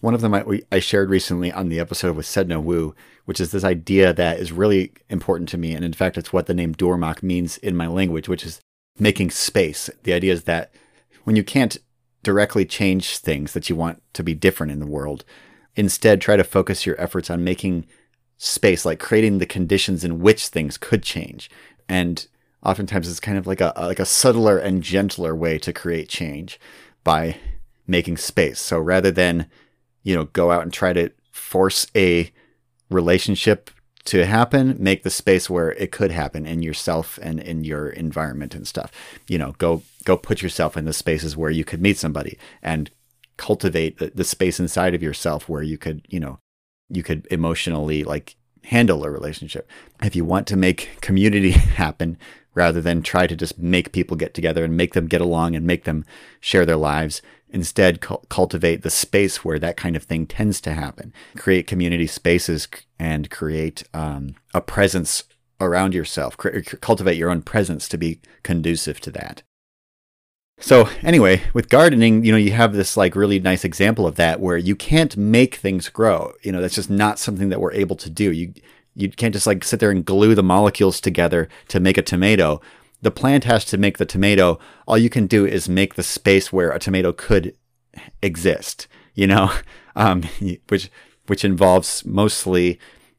One 0.00 0.14
of 0.14 0.22
them 0.22 0.34
I, 0.34 0.62
I 0.72 0.78
shared 0.80 1.10
recently 1.10 1.52
on 1.52 1.68
the 1.68 1.78
episode 1.78 2.16
with 2.16 2.26
Sedna 2.26 2.62
Wu, 2.62 2.94
which 3.26 3.40
is 3.40 3.52
this 3.52 3.64
idea 3.64 4.12
that 4.14 4.38
is 4.38 4.50
really 4.50 4.92
important 5.10 5.48
to 5.50 5.58
me. 5.58 5.74
And 5.74 5.84
in 5.84 5.92
fact, 5.92 6.16
it's 6.16 6.32
what 6.32 6.46
the 6.46 6.54
name 6.54 6.74
Dormak 6.74 7.22
means 7.22 7.58
in 7.58 7.76
my 7.76 7.86
language, 7.86 8.28
which 8.28 8.44
is 8.44 8.60
making 8.98 9.30
space. 9.30 9.90
The 10.04 10.14
idea 10.14 10.32
is 10.32 10.44
that 10.44 10.72
when 11.24 11.36
you 11.36 11.44
can't 11.44 11.76
directly 12.22 12.64
change 12.64 13.18
things 13.18 13.52
that 13.52 13.68
you 13.68 13.76
want 13.76 14.02
to 14.14 14.22
be 14.22 14.34
different 14.34 14.72
in 14.72 14.80
the 14.80 14.86
world, 14.86 15.24
instead 15.76 16.20
try 16.20 16.36
to 16.36 16.44
focus 16.44 16.86
your 16.86 17.00
efforts 17.00 17.30
on 17.30 17.44
making 17.44 17.86
space, 18.38 18.84
like 18.84 18.98
creating 18.98 19.38
the 19.38 19.46
conditions 19.46 20.02
in 20.02 20.20
which 20.20 20.48
things 20.48 20.78
could 20.78 21.02
change. 21.02 21.50
And 21.88 22.26
oftentimes 22.64 23.08
it's 23.08 23.20
kind 23.20 23.38
of 23.38 23.46
like 23.46 23.60
a 23.60 23.72
like 23.76 24.00
a 24.00 24.06
subtler 24.06 24.58
and 24.58 24.82
gentler 24.82 25.34
way 25.34 25.58
to 25.58 25.72
create 25.72 26.08
change 26.08 26.58
by 27.04 27.36
making 27.86 28.16
space. 28.16 28.60
So 28.60 28.78
rather 28.78 29.10
than 29.10 29.46
you 30.02 30.14
know, 30.14 30.24
go 30.24 30.50
out 30.50 30.62
and 30.62 30.72
try 30.72 30.92
to 30.92 31.10
force 31.30 31.86
a 31.96 32.30
relationship 32.90 33.70
to 34.04 34.24
happen, 34.24 34.76
make 34.78 35.02
the 35.02 35.10
space 35.10 35.50
where 35.50 35.72
it 35.72 35.92
could 35.92 36.10
happen 36.10 36.46
in 36.46 36.62
yourself 36.62 37.18
and 37.22 37.38
in 37.38 37.64
your 37.64 37.90
environment 37.90 38.54
and 38.54 38.66
stuff. 38.66 38.90
You 39.28 39.38
know, 39.38 39.54
go 39.58 39.82
go 40.04 40.16
put 40.16 40.42
yourself 40.42 40.76
in 40.76 40.84
the 40.84 40.92
spaces 40.92 41.36
where 41.36 41.50
you 41.50 41.64
could 41.64 41.82
meet 41.82 41.98
somebody 41.98 42.38
and 42.62 42.90
cultivate 43.36 43.98
the, 43.98 44.10
the 44.14 44.24
space 44.24 44.58
inside 44.58 44.94
of 44.94 45.02
yourself 45.02 45.48
where 45.48 45.62
you 45.62 45.78
could, 45.78 46.06
you 46.08 46.20
know, 46.20 46.38
you 46.88 47.02
could 47.02 47.26
emotionally 47.30 48.02
like 48.04 48.36
handle 48.64 49.04
a 49.04 49.10
relationship. 49.10 49.68
If 50.02 50.16
you 50.16 50.24
want 50.24 50.46
to 50.48 50.56
make 50.56 50.98
community 51.00 51.50
happen 51.82 52.18
rather 52.54 52.80
than 52.80 53.02
try 53.02 53.26
to 53.26 53.36
just 53.36 53.58
make 53.58 53.92
people 53.92 54.16
get 54.16 54.34
together 54.34 54.64
and 54.64 54.76
make 54.76 54.94
them 54.94 55.06
get 55.06 55.20
along 55.20 55.54
and 55.54 55.66
make 55.66 55.84
them 55.84 56.04
share 56.40 56.66
their 56.66 56.76
lives, 56.76 57.22
Instead, 57.52 58.00
cu- 58.00 58.18
cultivate 58.28 58.82
the 58.82 58.90
space 58.90 59.44
where 59.44 59.58
that 59.58 59.76
kind 59.76 59.96
of 59.96 60.04
thing 60.04 60.26
tends 60.26 60.60
to 60.60 60.72
happen. 60.72 61.12
Create 61.36 61.66
community 61.66 62.06
spaces 62.06 62.68
and 62.98 63.30
create 63.30 63.82
um, 63.92 64.36
a 64.54 64.60
presence 64.60 65.24
around 65.60 65.94
yourself. 65.94 66.36
C- 66.40 66.62
cultivate 66.80 67.16
your 67.16 67.30
own 67.30 67.42
presence 67.42 67.88
to 67.88 67.98
be 67.98 68.20
conducive 68.42 69.00
to 69.00 69.10
that. 69.10 69.42
So 70.60 70.88
anyway, 71.02 71.42
with 71.54 71.70
gardening, 71.70 72.24
you 72.24 72.32
know, 72.32 72.38
you 72.38 72.52
have 72.52 72.74
this 72.74 72.96
like 72.96 73.16
really 73.16 73.40
nice 73.40 73.64
example 73.64 74.06
of 74.06 74.16
that 74.16 74.40
where 74.40 74.58
you 74.58 74.76
can't 74.76 75.16
make 75.16 75.54
things 75.54 75.88
grow. 75.88 76.32
You 76.42 76.52
know, 76.52 76.60
that's 76.60 76.74
just 76.74 76.90
not 76.90 77.18
something 77.18 77.48
that 77.48 77.60
we're 77.60 77.72
able 77.72 77.96
to 77.96 78.10
do. 78.10 78.30
You 78.30 78.52
you 78.94 79.08
can't 79.08 79.32
just 79.32 79.46
like 79.46 79.64
sit 79.64 79.80
there 79.80 79.90
and 79.90 80.04
glue 80.04 80.34
the 80.34 80.42
molecules 80.42 81.00
together 81.00 81.48
to 81.68 81.80
make 81.80 81.96
a 81.96 82.02
tomato 82.02 82.60
the 83.02 83.10
plant 83.10 83.44
has 83.44 83.64
to 83.66 83.78
make 83.78 83.98
the 83.98 84.06
tomato. 84.06 84.58
All 84.86 84.98
you 84.98 85.10
can 85.10 85.26
do 85.26 85.46
is 85.46 85.68
make 85.68 85.94
the 85.94 86.02
space 86.02 86.52
where 86.52 86.70
a 86.70 86.78
tomato 86.78 87.12
could 87.12 87.56
exist, 88.22 88.86
you 89.14 89.26
know, 89.26 89.52
um, 89.96 90.24
which 90.68 90.90
which 91.26 91.44
involves 91.44 92.04
mostly 92.04 92.78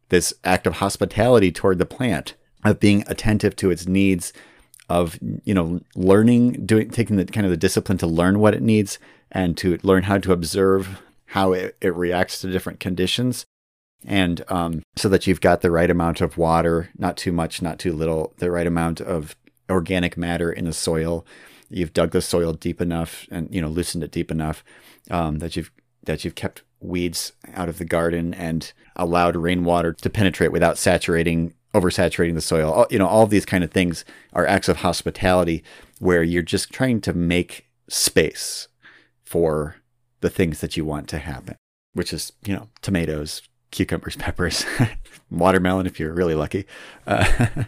this 0.10 0.34
act 0.44 0.68
of 0.68 0.76
hospitality 0.76 1.52
toward 1.52 1.78
the 1.78 1.86
plant, 1.86 2.36
of 2.66 2.80
being 2.80 3.04
attentive 3.08 3.56
to 3.56 3.72
its 3.72 3.88
needs, 3.88 4.34
of 4.90 5.18
you 5.44 5.54
know 5.54 5.82
learning, 5.96 6.66
doing 6.66 6.90
taking 6.90 7.16
the 7.16 7.26
kind 7.26 7.46
of 7.46 7.52
the 7.52 7.58
discipline 7.58 7.98
to 8.00 8.08
learn 8.08 8.40
what 8.40 8.54
it 8.54 8.62
needs 8.62 9.00
and 9.32 9.58
to 9.58 9.80
learn 9.84 10.04
how 10.04 10.18
to 10.18 10.34
observe 10.34 11.02
how 11.28 11.54
it, 11.54 11.78
it 11.80 11.96
reacts 11.96 12.42
to 12.42 12.52
different 12.52 12.82
conditions 12.82 13.46
and 14.06 14.44
um, 14.50 14.82
so 14.96 15.10
that 15.10 15.28
you've 15.28 15.42
got 15.42 15.62
the 15.62 15.72
right 15.72 15.90
amount 15.90 16.22
of 16.22 16.38
water, 16.38 16.90
not 16.98 17.18
too 17.18 17.32
much, 17.32 17.62
not 17.62 17.80
too 17.80 17.94
little, 17.94 18.34
the 18.38 18.52
right 18.52 18.66
amount 18.66 19.00
of 19.00 19.36
organic 19.72 20.18
matter 20.18 20.52
in 20.52 20.66
the 20.66 20.74
soil. 20.74 21.26
You've 21.70 21.94
dug 21.94 22.12
the 22.12 22.22
soil 22.22 22.54
deep 22.54 22.82
enough 22.82 23.28
and 23.32 23.54
you 23.54 23.62
know 23.62 23.70
loosened 23.70 24.04
it 24.04 24.12
deep 24.12 24.30
enough 24.30 24.64
um, 25.10 25.40
that 25.40 25.56
you've 25.56 25.72
that 26.04 26.24
you've 26.26 26.36
kept 26.36 26.64
weeds 26.80 27.34
out 27.54 27.70
of 27.70 27.78
the 27.78 27.86
garden 27.86 28.34
and 28.34 28.74
allowed 28.96 29.36
rainwater 29.36 29.94
to 29.94 30.10
penetrate 30.10 30.52
without 30.52 30.78
saturating 30.78 31.54
oversaturating 31.74 32.34
the 32.34 32.42
soil. 32.42 32.72
All, 32.72 32.88
you 32.90 33.00
know 33.00 33.08
all 33.08 33.28
these 33.28 33.46
kind 33.46 33.64
of 33.64 33.72
things 33.72 34.04
are 34.34 34.46
acts 34.46 34.68
of 34.68 34.78
hospitality 34.78 35.64
where 36.00 36.24
you're 36.24 36.42
just 36.42 36.72
trying 36.72 37.02
to 37.02 37.14
make 37.14 37.68
space 37.88 38.68
for 39.24 39.78
the 40.22 40.30
things 40.30 40.60
that 40.62 40.76
you 40.76 40.84
want 40.86 41.08
to 41.10 41.20
happen, 41.20 41.56
which 41.94 42.12
is 42.12 42.34
you 42.46 42.54
know 42.54 42.70
tomatoes, 42.82 43.42
cucumbers, 43.72 44.16
peppers, 44.18 44.66
watermelon 45.30 45.86
if 45.86 46.00
you're 46.00 46.14
really 46.14 46.36
lucky. 46.36 46.66
Uh, 47.08 47.48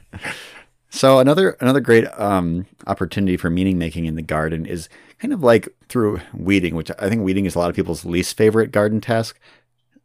So 0.93 1.17
another 1.17 1.57
another 1.59 1.79
great 1.79 2.05
um, 2.19 2.67
opportunity 2.85 3.35
for 3.35 3.49
meaning 3.49 3.79
making 3.79 4.05
in 4.05 4.13
the 4.13 4.21
garden 4.21 4.67
is 4.67 4.89
kind 5.17 5.33
of 5.33 5.41
like 5.41 5.67
through 5.89 6.21
weeding, 6.35 6.75
which 6.75 6.91
I 6.99 7.09
think 7.09 7.23
weeding 7.23 7.47
is 7.47 7.55
a 7.55 7.59
lot 7.59 7.71
of 7.71 7.75
people's 7.75 8.05
least 8.05 8.37
favorite 8.37 8.71
garden 8.71 9.01
task. 9.01 9.39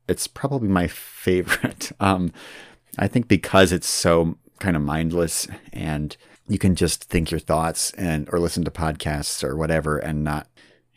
It's 0.09 0.26
probably 0.26 0.68
my 0.68 0.88
favorite. 0.88 1.92
Um, 2.00 2.33
I 2.97 3.07
think 3.07 3.28
because 3.28 3.71
it's 3.71 3.87
so 3.87 4.38
kind 4.61 4.76
of 4.76 4.83
mindless 4.83 5.47
and 5.75 6.16
you 6.49 6.59
can 6.59 6.75
just 6.75 7.04
think 7.04 7.30
your 7.30 7.38
thoughts 7.38 7.92
and 7.92 8.26
or 8.33 8.40
listen 8.40 8.64
to 8.64 8.71
podcasts 8.71 9.45
or 9.45 9.57
whatever 9.57 9.99
and 9.99 10.25
not 10.25 10.49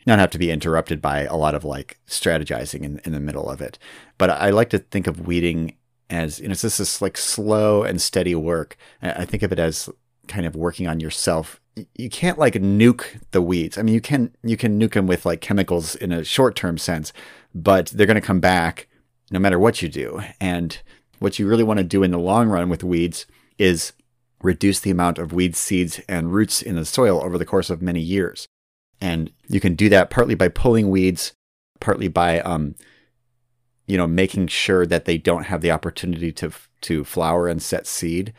not 0.06 0.18
have 0.18 0.30
to 0.30 0.38
be 0.38 0.50
interrupted 0.50 1.02
by 1.02 1.24
a 1.24 1.36
lot 1.36 1.54
of 1.54 1.64
like 1.64 1.98
strategizing 2.08 2.82
in, 2.82 2.98
in 3.04 3.12
the 3.12 3.20
middle 3.20 3.50
of 3.50 3.60
it. 3.60 3.78
But 4.16 4.30
I 4.30 4.50
like 4.50 4.70
to 4.70 4.78
think 4.78 5.06
of 5.06 5.26
weeding 5.26 5.76
as 6.10 6.40
you 6.40 6.48
know, 6.48 6.52
it's 6.52 6.62
just 6.62 6.78
this 6.78 7.00
like 7.00 7.16
slow 7.16 7.82
and 7.82 8.00
steady 8.00 8.34
work. 8.34 8.76
I 9.00 9.24
think 9.24 9.42
of 9.42 9.52
it 9.52 9.58
as 9.58 9.88
kind 10.28 10.46
of 10.46 10.56
working 10.56 10.86
on 10.86 11.00
yourself. 11.00 11.60
You 11.96 12.10
can't 12.10 12.38
like 12.38 12.54
nuke 12.54 13.20
the 13.30 13.42
weeds. 13.42 13.78
I 13.78 13.82
mean, 13.82 13.94
you 13.94 14.00
can 14.00 14.34
you 14.42 14.56
can 14.56 14.78
nuke 14.78 14.92
them 14.92 15.06
with 15.06 15.24
like 15.24 15.40
chemicals 15.40 15.94
in 15.94 16.12
a 16.12 16.24
short 16.24 16.54
term 16.54 16.78
sense, 16.78 17.12
but 17.54 17.86
they're 17.86 18.06
going 18.06 18.14
to 18.14 18.20
come 18.20 18.40
back 18.40 18.88
no 19.30 19.38
matter 19.38 19.58
what 19.58 19.82
you 19.82 19.88
do. 19.88 20.20
And 20.40 20.78
what 21.18 21.38
you 21.38 21.48
really 21.48 21.64
want 21.64 21.78
to 21.78 21.84
do 21.84 22.02
in 22.02 22.10
the 22.10 22.18
long 22.18 22.48
run 22.48 22.68
with 22.68 22.84
weeds 22.84 23.26
is 23.58 23.92
reduce 24.42 24.80
the 24.80 24.90
amount 24.90 25.18
of 25.18 25.32
weed 25.32 25.56
seeds 25.56 26.00
and 26.08 26.32
roots 26.32 26.62
in 26.62 26.74
the 26.74 26.84
soil 26.84 27.22
over 27.22 27.38
the 27.38 27.46
course 27.46 27.70
of 27.70 27.80
many 27.80 28.00
years. 28.00 28.46
And 29.00 29.32
you 29.48 29.60
can 29.60 29.74
do 29.74 29.88
that 29.88 30.10
partly 30.10 30.34
by 30.34 30.48
pulling 30.48 30.90
weeds, 30.90 31.32
partly 31.80 32.08
by 32.08 32.40
um, 32.40 32.74
you 33.92 33.98
know, 33.98 34.06
making 34.06 34.46
sure 34.46 34.86
that 34.86 35.04
they 35.04 35.18
don't 35.18 35.44
have 35.44 35.60
the 35.60 35.70
opportunity 35.70 36.32
to 36.32 36.50
to 36.80 37.04
flower 37.04 37.46
and 37.46 37.60
set 37.60 37.86
seed. 37.86 38.32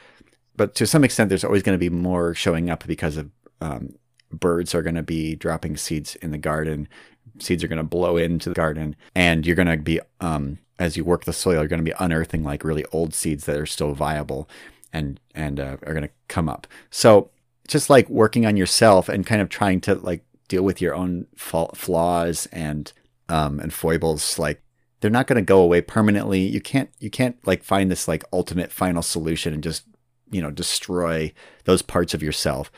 But 0.55 0.73
to 0.73 0.87
some 0.87 1.03
extent, 1.03 1.29
there's 1.29 1.43
always 1.43 1.61
going 1.61 1.77
to 1.77 1.89
be 1.89 1.95
more 1.95 2.33
showing 2.33 2.71
up 2.71 2.87
because 2.87 3.17
of 3.17 3.29
um, 3.61 3.93
birds 4.31 4.73
are 4.73 4.81
going 4.81 4.95
to 4.95 5.03
be 5.03 5.35
dropping 5.35 5.77
seeds 5.77 6.15
in 6.15 6.31
the 6.31 6.39
garden. 6.39 6.87
Seeds 7.37 7.63
are 7.63 7.67
going 7.67 7.77
to 7.77 7.83
blow 7.83 8.17
into 8.17 8.49
the 8.49 8.55
garden, 8.55 8.95
and 9.13 9.45
you're 9.45 9.55
going 9.55 9.67
to 9.67 9.77
be 9.77 9.99
um, 10.21 10.57
as 10.79 10.97
you 10.97 11.03
work 11.03 11.25
the 11.25 11.31
soil, 11.31 11.59
you're 11.59 11.67
going 11.67 11.85
to 11.85 11.91
be 11.91 11.95
unearthing 11.99 12.43
like 12.43 12.63
really 12.63 12.85
old 12.85 13.13
seeds 13.13 13.45
that 13.45 13.57
are 13.57 13.67
still 13.67 13.93
viable 13.93 14.49
and 14.91 15.19
and 15.35 15.59
uh, 15.59 15.77
are 15.85 15.93
going 15.93 16.07
to 16.07 16.13
come 16.29 16.49
up. 16.49 16.65
So 16.89 17.29
just 17.67 17.91
like 17.91 18.09
working 18.09 18.47
on 18.47 18.57
yourself 18.57 19.07
and 19.07 19.23
kind 19.23 19.39
of 19.39 19.49
trying 19.49 19.81
to 19.81 19.93
like 19.93 20.25
deal 20.47 20.63
with 20.63 20.81
your 20.81 20.95
own 20.95 21.27
flaws 21.35 22.47
and 22.51 22.91
um, 23.29 23.59
and 23.59 23.71
foibles, 23.71 24.39
like 24.39 24.62
they're 25.03 25.11
not 25.11 25.27
going 25.27 25.35
to 25.35 25.41
go 25.41 25.59
away 25.59 25.81
permanently. 25.81 26.39
You 26.39 26.61
can't 26.61 26.89
you 26.97 27.09
can't 27.09 27.35
like 27.45 27.61
find 27.61 27.91
this 27.91 28.07
like 28.07 28.23
ultimate 28.31 28.71
final 28.71 29.01
solution 29.01 29.53
and 29.53 29.61
just 29.61 29.83
you 30.31 30.41
know 30.41 30.49
destroy 30.49 31.33
those 31.65 31.81
parts 31.81 32.13
of 32.13 32.23
yourself. 32.23 32.71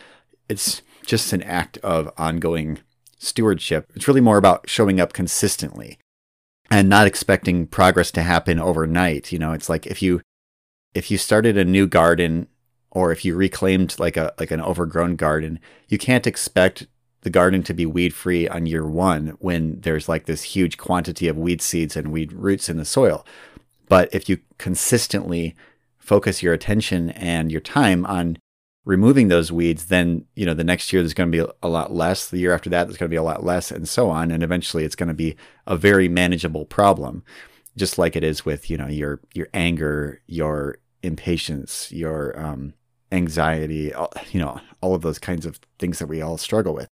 It's 0.50 0.82
just 1.06 1.34
an 1.34 1.44
act 1.44 1.78
of 1.78 2.12
ongoing 2.18 2.80
stewardship. 3.20 3.92
It's 3.96 4.08
really 4.08 4.22
more 4.22 4.38
about 4.38 4.68
showing 4.68 5.00
up 5.00 5.14
consistently 5.14 6.00
and 6.72 6.90
not 6.90 7.06
expecting 7.06 7.68
progress 7.68 8.10
to 8.14 8.24
happen 8.24 8.60
overnight. 8.60 9.32
You 9.32 9.38
know, 9.38 9.54
it's 9.54 9.70
like 9.70 9.86
if 9.86 10.02
you 10.02 10.22
if 10.96 11.12
you 11.12 11.20
started 11.20 11.60
a 11.60 11.64
new 11.64 11.86
garden 11.86 12.48
or 12.90 13.12
if 13.12 13.24
you 13.24 13.36
reclaimed 13.36 14.00
like 14.00 14.18
a 14.18 14.34
like 14.40 14.50
an 14.50 14.62
overgrown 14.62 15.16
garden, 15.16 15.60
you 15.88 16.00
can't 16.00 16.26
expect 16.26 16.88
the 17.26 17.32
garden 17.32 17.64
to 17.64 17.74
be 17.74 17.88
weed 17.88 18.14
free 18.14 18.48
on 18.48 18.68
year 18.68 18.86
one 18.86 19.30
when 19.40 19.82
there's 19.82 20.08
like 20.08 20.26
this 20.26 20.44
huge 20.44 20.78
quantity 20.78 21.28
of 21.28 21.36
weed 21.36 21.60
seeds 21.60 21.96
and 21.96 22.12
weed 22.12 22.32
roots 22.32 22.70
in 22.70 22.78
the 22.78 22.86
soil. 22.86 23.26
But 23.90 24.14
if 24.14 24.30
you 24.30 24.38
consistently 24.60 25.56
focus 25.98 26.44
your 26.44 26.54
attention 26.54 27.10
and 27.10 27.52
your 27.52 27.62
time 27.62 28.06
on 28.06 28.38
removing 28.86 29.28
those 29.28 29.52
weeds, 29.52 29.86
then 29.86 30.28
you 30.36 30.46
know 30.46 30.54
the 30.54 30.64
next 30.64 30.94
year 30.94 31.02
there's 31.02 31.16
going 31.16 31.32
to 31.32 31.46
be 31.46 31.52
a 31.64 31.68
lot 31.68 31.92
less. 31.92 32.30
The 32.30 32.38
year 32.38 32.54
after 32.54 32.70
that 32.70 32.84
there's 32.84 32.98
going 32.98 33.10
to 33.10 33.14
be 33.14 33.18
a 33.18 33.24
lot 33.24 33.44
less, 33.44 33.72
and 33.72 33.90
so 33.90 34.12
on. 34.12 34.30
And 34.30 34.44
eventually, 34.44 34.86
it's 34.86 34.96
going 34.96 35.08
to 35.08 35.16
be 35.16 35.36
a 35.66 35.76
very 35.76 36.08
manageable 36.08 36.66
problem, 36.66 37.24
just 37.76 37.98
like 37.98 38.16
it 38.16 38.24
is 38.24 38.46
with 38.46 38.70
you 38.70 38.78
know 38.78 38.88
your 38.88 39.20
your 39.34 39.48
anger, 39.52 40.22
your 40.28 40.78
impatience, 41.02 41.92
your 41.92 42.40
um, 42.40 42.76
anxiety, 43.12 43.92
you 44.30 44.40
know 44.40 44.62
all 44.80 44.94
of 44.94 45.02
those 45.02 45.18
kinds 45.18 45.48
of 45.48 45.60
things 45.80 45.98
that 45.98 46.08
we 46.08 46.22
all 46.22 46.38
struggle 46.38 46.76
with 46.76 46.88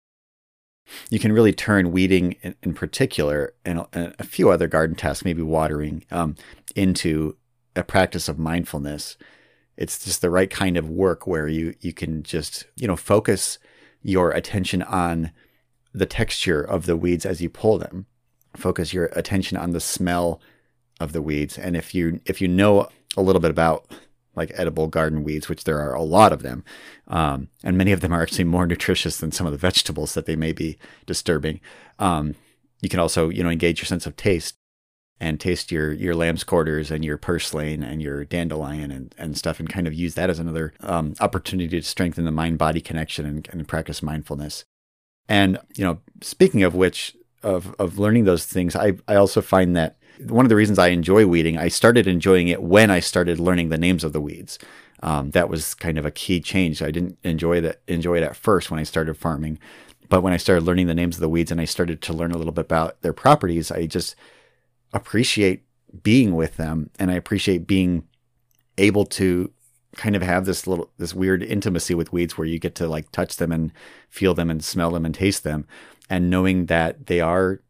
you 1.11 1.19
can 1.19 1.33
really 1.33 1.53
turn 1.53 1.93
weeding 1.93 2.37
in, 2.43 2.55
in 2.63 2.75
particular 2.75 3.55
and, 3.65 3.85
and, 3.93 4.15
a 4.19 4.25
few 4.25 4.51
other 4.51 4.69
garden 4.69 4.97
tasks, 4.97 5.25
maybe 5.25 5.43
watering, 5.43 6.05
um, 6.11 6.37
into 6.75 7.37
a 7.77 7.83
practice 7.83 8.29
of 8.29 8.39
mindfulness. 8.39 9.17
It's 9.77 10.05
just 10.05 10.21
the 10.21 10.31
right 10.31 10.51
kind 10.51 10.77
of 10.77 10.89
work 10.89 11.27
where 11.27 11.49
you 11.49 11.75
you 11.81 11.93
can 11.93 12.23
just 12.23 12.67
you 12.77 12.87
know 12.87 12.97
focus 12.97 13.59
your 14.03 14.31
attention 14.31 14.83
on 14.83 15.33
the 15.95 16.07
texture 16.07 16.63
of 16.63 16.87
the 16.87 16.97
weeds 16.97 17.25
as 17.25 17.41
you 17.41 17.49
pull 17.49 17.79
them. 17.79 18.07
focus 18.57 18.93
your 18.93 19.07
attention 19.17 19.57
on 19.57 19.71
the 19.71 19.81
smell 19.81 20.41
of 21.01 21.13
the 21.13 21.23
weeds. 21.23 21.59
And 21.59 21.77
if 21.77 21.95
you 21.95 22.21
if 22.27 22.41
you 22.41 22.49
know 22.49 22.89
a 23.17 23.23
little 23.23 23.41
bit 23.41 23.51
about 23.51 23.91
like 24.35 24.53
edible 24.55 24.87
garden 24.87 25.25
weeds, 25.25 25.49
which 25.49 25.65
there 25.65 25.81
are 25.81 25.95
a 25.95 26.03
lot 26.03 26.33
of 26.33 26.43
them, 26.43 26.65
um, 27.09 27.49
and 27.63 27.77
many 27.77 27.93
of 27.93 28.01
them 28.01 28.13
are 28.13 28.23
actually 28.23 28.45
more 28.45 28.67
nutritious 28.73 29.19
than 29.19 29.33
some 29.33 29.47
of 29.47 29.53
the 29.53 29.59
vegetables 29.59 30.15
that 30.15 30.27
they 30.27 30.37
may 30.37 30.53
be 30.53 30.79
disturbing. 31.07 31.61
Um, 31.99 32.35
you 32.81 32.89
can 32.89 33.01
also 33.01 33.29
you 33.29 33.43
know 33.43 33.51
engage 33.51 33.81
your 33.81 33.87
sense 33.87 34.07
of 34.07 34.17
taste 34.17 34.57
and 35.23 35.39
taste 35.39 35.71
your 35.71 35.93
your 35.93 36.15
lamb's 36.15 36.43
quarters 36.43 36.91
and 36.91 37.05
your 37.05 37.17
purslane 37.17 37.83
and 37.83 38.03
your 38.03 38.25
dandelion 38.25 38.91
and, 38.91 39.15
and 39.17 39.39
stuff 39.39 39.61
and 39.61 39.69
kind 39.69 39.87
of 39.87 39.95
use 39.95 40.15
that 40.15 40.29
as 40.29 40.41
another 40.41 40.75
um, 40.81 41.15
opportunity 41.21 41.81
to 41.81 41.87
strengthen 41.87 42.25
the 42.25 42.31
mind 42.33 42.59
body 42.59 42.81
connection 42.81 43.25
and, 43.25 43.49
and 43.53 43.69
practice 43.69 44.03
mindfulness 44.03 44.65
and 45.29 45.59
you 45.77 45.85
know 45.85 46.01
speaking 46.21 46.65
of 46.65 46.75
which 46.75 47.17
of 47.43 47.75
of 47.79 47.99
learning 47.99 48.25
those 48.25 48.45
things 48.45 48.75
i 48.75 48.93
i 49.07 49.15
also 49.15 49.41
find 49.41 49.77
that 49.77 49.97
one 50.27 50.45
of 50.45 50.49
the 50.49 50.57
reasons 50.57 50.79
i 50.79 50.89
enjoy 50.89 51.27
weeding 51.27 51.59
i 51.59 51.69
started 51.69 52.07
enjoying 52.07 52.49
it 52.49 52.63
when 52.63 52.91
i 52.91 53.01
started 53.01 53.41
learning 53.41 53.69
the 53.69 53.79
names 53.79 54.05
of 54.05 54.13
the 54.13 54.21
weeds. 54.21 54.59
Um, 55.05 55.33
that 55.33 55.49
was 55.49 55.75
kind 55.75 55.99
of 55.99 56.07
a 56.07 56.13
key 56.13 56.41
change. 56.41 56.81
I 56.81 56.93
didn't 56.93 57.19
enjoy 57.25 57.61
that 57.63 57.81
enjoy 57.89 58.19
it 58.19 58.23
at 58.23 58.37
first 58.37 58.71
when 58.71 58.79
i 58.81 58.85
started 58.85 59.15
farming 59.15 59.59
but 60.09 60.23
when 60.23 60.33
i 60.33 60.37
started 60.37 60.65
learning 60.65 60.87
the 60.87 60.95
names 60.95 61.17
of 61.17 61.21
the 61.21 61.29
weeds 61.29 61.51
and 61.51 61.61
i 61.61 61.65
started 61.65 62.01
to 62.03 62.13
learn 62.13 62.33
a 62.33 62.39
little 62.39 62.53
bit 62.53 62.67
about 62.67 63.01
their 63.03 63.13
properties 63.13 63.71
i 63.71 63.87
just 63.87 64.15
appreciate 64.93 65.65
being 66.03 66.35
with 66.35 66.57
them 66.57 66.91
and 66.99 67.11
I 67.11 67.15
appreciate 67.15 67.67
being 67.67 68.05
able 68.79 69.05
to 69.05 69.53
kind 69.97 70.17
of 70.17 70.23
have 70.23 70.47
this 70.47 70.67
little 70.67 70.91
this 70.97 71.15
weird 71.15 71.43
intimacy 71.43 71.95
with 71.95 72.13
weeds 72.13 72.39
where 72.39 72.47
you 72.47 72.59
get 72.59 72.75
to 72.77 72.89
like 72.89 73.11
touch 73.13 73.37
them 73.37 73.53
and 73.53 73.73
feel 74.09 74.33
them 74.35 74.49
and 74.51 74.65
smell 74.65 74.91
them 74.91 75.05
and 75.05 75.15
taste 75.15 75.45
them. 75.45 75.67
And 76.09 76.31
knowing 76.31 76.67
that 76.67 77.07
they 77.07 77.21
are 77.21 77.61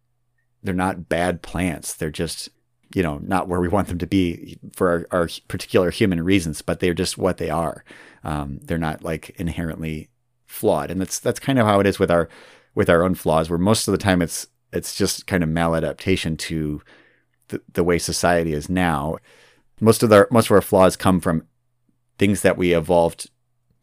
they're 0.62 0.75
not 0.75 1.09
bad 1.09 1.42
plants. 1.42 1.95
They're 1.95 2.11
just 2.11 2.49
you 2.95 3.02
know 3.02 3.19
not 3.19 3.49
where 3.49 3.61
we 3.61 3.69
want 3.69 3.88
them 3.88 3.99
to 3.99 4.07
be 4.07 4.59
for 4.75 5.07
our, 5.11 5.23
our 5.23 5.28
particular 5.49 5.90
human 5.90 6.23
reasons 6.23 6.61
but 6.61 6.81
they're 6.81 6.95
just 6.95 7.19
what 7.19 7.38
they 7.38 7.50
are. 7.50 7.85
Um, 8.25 8.61
they're 8.62 8.78
not 8.78 9.02
like 9.02 9.31
inherently 9.31 10.11
flawed. 10.52 10.90
And 10.90 11.00
that's 11.00 11.19
that's 11.19 11.40
kind 11.40 11.59
of 11.59 11.66
how 11.66 11.81
it 11.81 11.87
is 11.87 11.99
with 11.99 12.11
our 12.11 12.28
with 12.75 12.88
our 12.88 13.02
own 13.02 13.14
flaws 13.14 13.50
where 13.50 13.59
most 13.59 13.88
of 13.88 13.92
the 13.92 13.99
time 13.99 14.23
it's 14.23 14.47
it's 14.73 14.95
just 14.95 15.26
kind 15.26 15.42
of 15.42 15.49
maladaptation 15.49 16.38
to 16.38 16.83
the, 17.49 17.61
the 17.73 17.85
way 17.85 17.99
society 17.99 18.52
is 18.52 18.69
now. 18.69 19.16
Most 19.81 20.02
of 20.02 20.12
our 20.12 20.28
most 20.31 20.47
of 20.47 20.52
our 20.52 20.61
flaws 20.61 20.97
come 20.97 21.21
from 21.21 21.47
things 22.19 22.42
that 22.42 22.57
we 22.57 22.73
evolved 22.73 23.31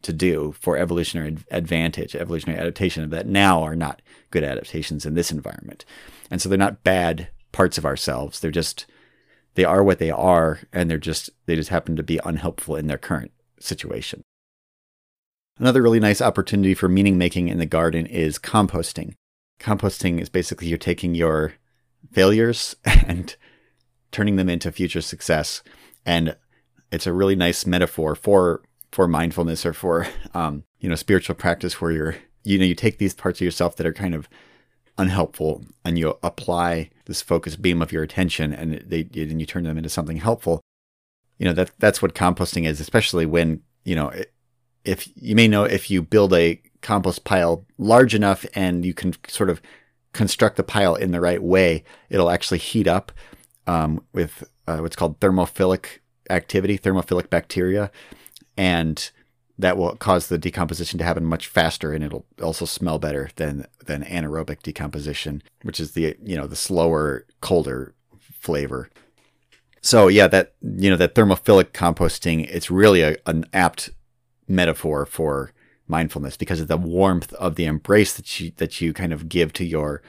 to 0.02 0.12
do 0.12 0.54
for 0.58 0.76
evolutionary 0.76 1.36
advantage, 1.50 2.14
evolutionary 2.14 2.58
adaptation 2.58 3.08
that 3.10 3.26
now 3.26 3.62
are 3.62 3.76
not 3.76 4.00
good 4.30 4.44
adaptations 4.44 5.04
in 5.04 5.14
this 5.14 5.30
environment. 5.30 5.84
And 6.30 6.40
so 6.40 6.48
they're 6.48 6.58
not 6.58 6.84
bad 6.84 7.28
parts 7.52 7.78
of 7.78 7.84
ourselves. 7.84 8.40
They're 8.40 8.50
just 8.50 8.86
they 9.54 9.64
are 9.64 9.82
what 9.82 9.98
they 9.98 10.10
are 10.10 10.60
and 10.72 10.90
they're 10.90 10.98
just 10.98 11.30
they 11.46 11.56
just 11.56 11.70
happen 11.70 11.96
to 11.96 12.02
be 12.02 12.20
unhelpful 12.24 12.76
in 12.76 12.86
their 12.86 12.98
current 12.98 13.32
situation. 13.58 14.22
Another 15.58 15.82
really 15.82 16.00
nice 16.00 16.22
opportunity 16.22 16.72
for 16.72 16.88
meaning 16.88 17.18
making 17.18 17.48
in 17.48 17.58
the 17.58 17.66
garden 17.66 18.06
is 18.06 18.38
composting. 18.38 19.14
Composting 19.60 20.20
is 20.20 20.30
basically 20.30 20.68
you're 20.68 20.78
taking 20.78 21.14
your 21.14 21.54
failures 22.12 22.74
and 22.84 23.36
turning 24.10 24.36
them 24.36 24.48
into 24.48 24.72
future 24.72 25.02
success. 25.02 25.62
And 26.06 26.36
it's 26.90 27.06
a 27.06 27.12
really 27.12 27.36
nice 27.36 27.66
metaphor 27.66 28.14
for 28.14 28.62
for 28.92 29.06
mindfulness 29.06 29.64
or 29.64 29.72
for 29.72 30.06
um, 30.34 30.64
you 30.80 30.88
know 30.88 30.94
spiritual 30.94 31.34
practice 31.34 31.80
where 31.80 31.92
you're 31.92 32.16
you 32.44 32.58
know 32.58 32.64
you 32.64 32.74
take 32.74 32.98
these 32.98 33.14
parts 33.14 33.40
of 33.40 33.44
yourself 33.44 33.76
that 33.76 33.86
are 33.86 33.92
kind 33.92 34.14
of 34.14 34.28
unhelpful 34.98 35.64
and 35.84 35.98
you 35.98 36.18
apply 36.22 36.90
this 37.06 37.22
focus 37.22 37.56
beam 37.56 37.80
of 37.80 37.92
your 37.92 38.02
attention 38.02 38.52
and 38.52 38.84
they 38.86 39.00
and 39.14 39.40
you 39.40 39.46
turn 39.46 39.64
them 39.64 39.78
into 39.78 39.88
something 39.88 40.18
helpful. 40.18 40.60
You 41.38 41.46
know 41.46 41.52
that 41.54 41.70
that's 41.78 42.02
what 42.02 42.14
composting 42.14 42.66
is 42.66 42.80
especially 42.80 43.26
when 43.26 43.62
you 43.84 43.94
know 43.94 44.12
if 44.84 45.08
you 45.16 45.34
may 45.34 45.48
know 45.48 45.64
if 45.64 45.90
you 45.90 46.02
build 46.02 46.32
a 46.34 46.60
compost 46.82 47.24
pile 47.24 47.66
large 47.78 48.14
enough 48.14 48.44
and 48.54 48.84
you 48.84 48.94
can 48.94 49.14
sort 49.28 49.50
of 49.50 49.60
construct 50.12 50.56
the 50.56 50.62
pile 50.62 50.94
in 50.94 51.12
the 51.12 51.20
right 51.20 51.42
way 51.42 51.84
it'll 52.08 52.30
actually 52.30 52.58
heat 52.58 52.88
up 52.88 53.12
um, 53.66 54.02
with 54.12 54.44
uh, 54.66 54.78
what's 54.78 54.96
called 54.96 55.20
thermophilic 55.20 56.00
activity, 56.28 56.78
thermophilic 56.78 57.30
bacteria, 57.30 57.90
and 58.56 59.10
that 59.58 59.76
will 59.76 59.94
cause 59.96 60.28
the 60.28 60.38
decomposition 60.38 60.98
to 60.98 61.04
happen 61.04 61.24
much 61.24 61.46
faster, 61.46 61.92
and 61.92 62.02
it'll 62.02 62.26
also 62.42 62.64
smell 62.64 62.98
better 62.98 63.30
than 63.36 63.66
than 63.84 64.04
anaerobic 64.04 64.62
decomposition, 64.62 65.42
which 65.62 65.78
is 65.80 65.92
the 65.92 66.16
you 66.22 66.36
know 66.36 66.46
the 66.46 66.56
slower, 66.56 67.26
colder 67.40 67.94
flavor. 68.32 68.88
So 69.82 70.08
yeah, 70.08 70.26
that 70.28 70.54
you 70.62 70.90
know 70.90 70.96
that 70.96 71.14
thermophilic 71.14 71.72
composting, 71.72 72.48
it's 72.48 72.70
really 72.70 73.02
a, 73.02 73.16
an 73.26 73.44
apt 73.52 73.90
metaphor 74.48 75.06
for 75.06 75.52
mindfulness 75.86 76.36
because 76.36 76.60
of 76.60 76.68
the 76.68 76.76
warmth 76.76 77.32
of 77.34 77.56
the 77.56 77.66
embrace 77.66 78.14
that 78.14 78.40
you 78.40 78.52
that 78.56 78.80
you 78.80 78.92
kind 78.92 79.12
of 79.12 79.28
give 79.28 79.52
to 79.54 79.64
your 79.64 80.02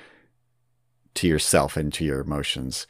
to 1.14 1.28
yourself 1.28 1.76
and 1.76 1.94
to 1.94 2.06
your 2.06 2.22
emotions 2.22 2.88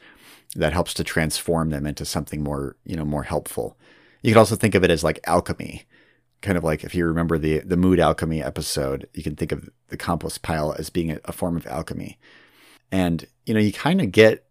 that 0.54 0.72
helps 0.72 0.94
to 0.94 1.04
transform 1.04 1.70
them 1.70 1.86
into 1.86 2.04
something 2.04 2.42
more, 2.42 2.76
you 2.84 2.94
know, 2.94 3.04
more 3.04 3.22
helpful. 3.22 3.76
You 4.22 4.32
could 4.32 4.38
also 4.38 4.56
think 4.56 4.74
of 4.74 4.84
it 4.84 4.90
as 4.90 5.04
like 5.04 5.20
alchemy, 5.26 5.84
kind 6.40 6.56
of 6.56 6.64
like 6.64 6.84
if 6.84 6.94
you 6.94 7.06
remember 7.06 7.38
the 7.38 7.60
the 7.60 7.76
mood 7.76 8.00
alchemy 8.00 8.42
episode, 8.42 9.08
you 9.14 9.22
can 9.22 9.36
think 9.36 9.52
of 9.52 9.68
the 9.88 9.96
compost 9.96 10.42
pile 10.42 10.74
as 10.78 10.90
being 10.90 11.10
a, 11.10 11.20
a 11.24 11.32
form 11.32 11.56
of 11.56 11.66
alchemy. 11.66 12.18
And 12.90 13.26
you 13.46 13.54
know, 13.54 13.60
you 13.60 13.72
kind 13.72 14.00
of 14.00 14.12
get 14.12 14.46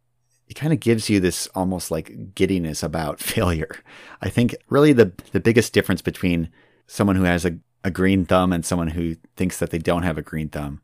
it 0.48 0.56
kind 0.56 0.74
of 0.74 0.82
gives 0.82 1.10
you 1.10 1.22
this 1.22 1.48
almost 1.56 1.92
like 1.92 2.36
giddiness 2.36 2.84
about 2.84 3.20
failure. 3.34 3.72
I 4.22 4.30
think 4.30 4.56
really 4.70 4.94
the 4.94 5.14
the 5.32 5.40
biggest 5.40 5.74
difference 5.74 6.02
between 6.02 6.50
someone 6.88 7.16
who 7.16 7.24
has 7.24 7.46
a, 7.46 7.58
a 7.84 7.92
green 7.92 8.26
thumb 8.26 8.52
and 8.52 8.66
someone 8.66 8.90
who 8.90 9.16
thinks 9.38 9.60
that 9.60 9.70
they 9.70 9.78
don't 9.78 10.04
have 10.04 10.18
a 10.18 10.22
green 10.22 10.50
thumb 10.50 10.82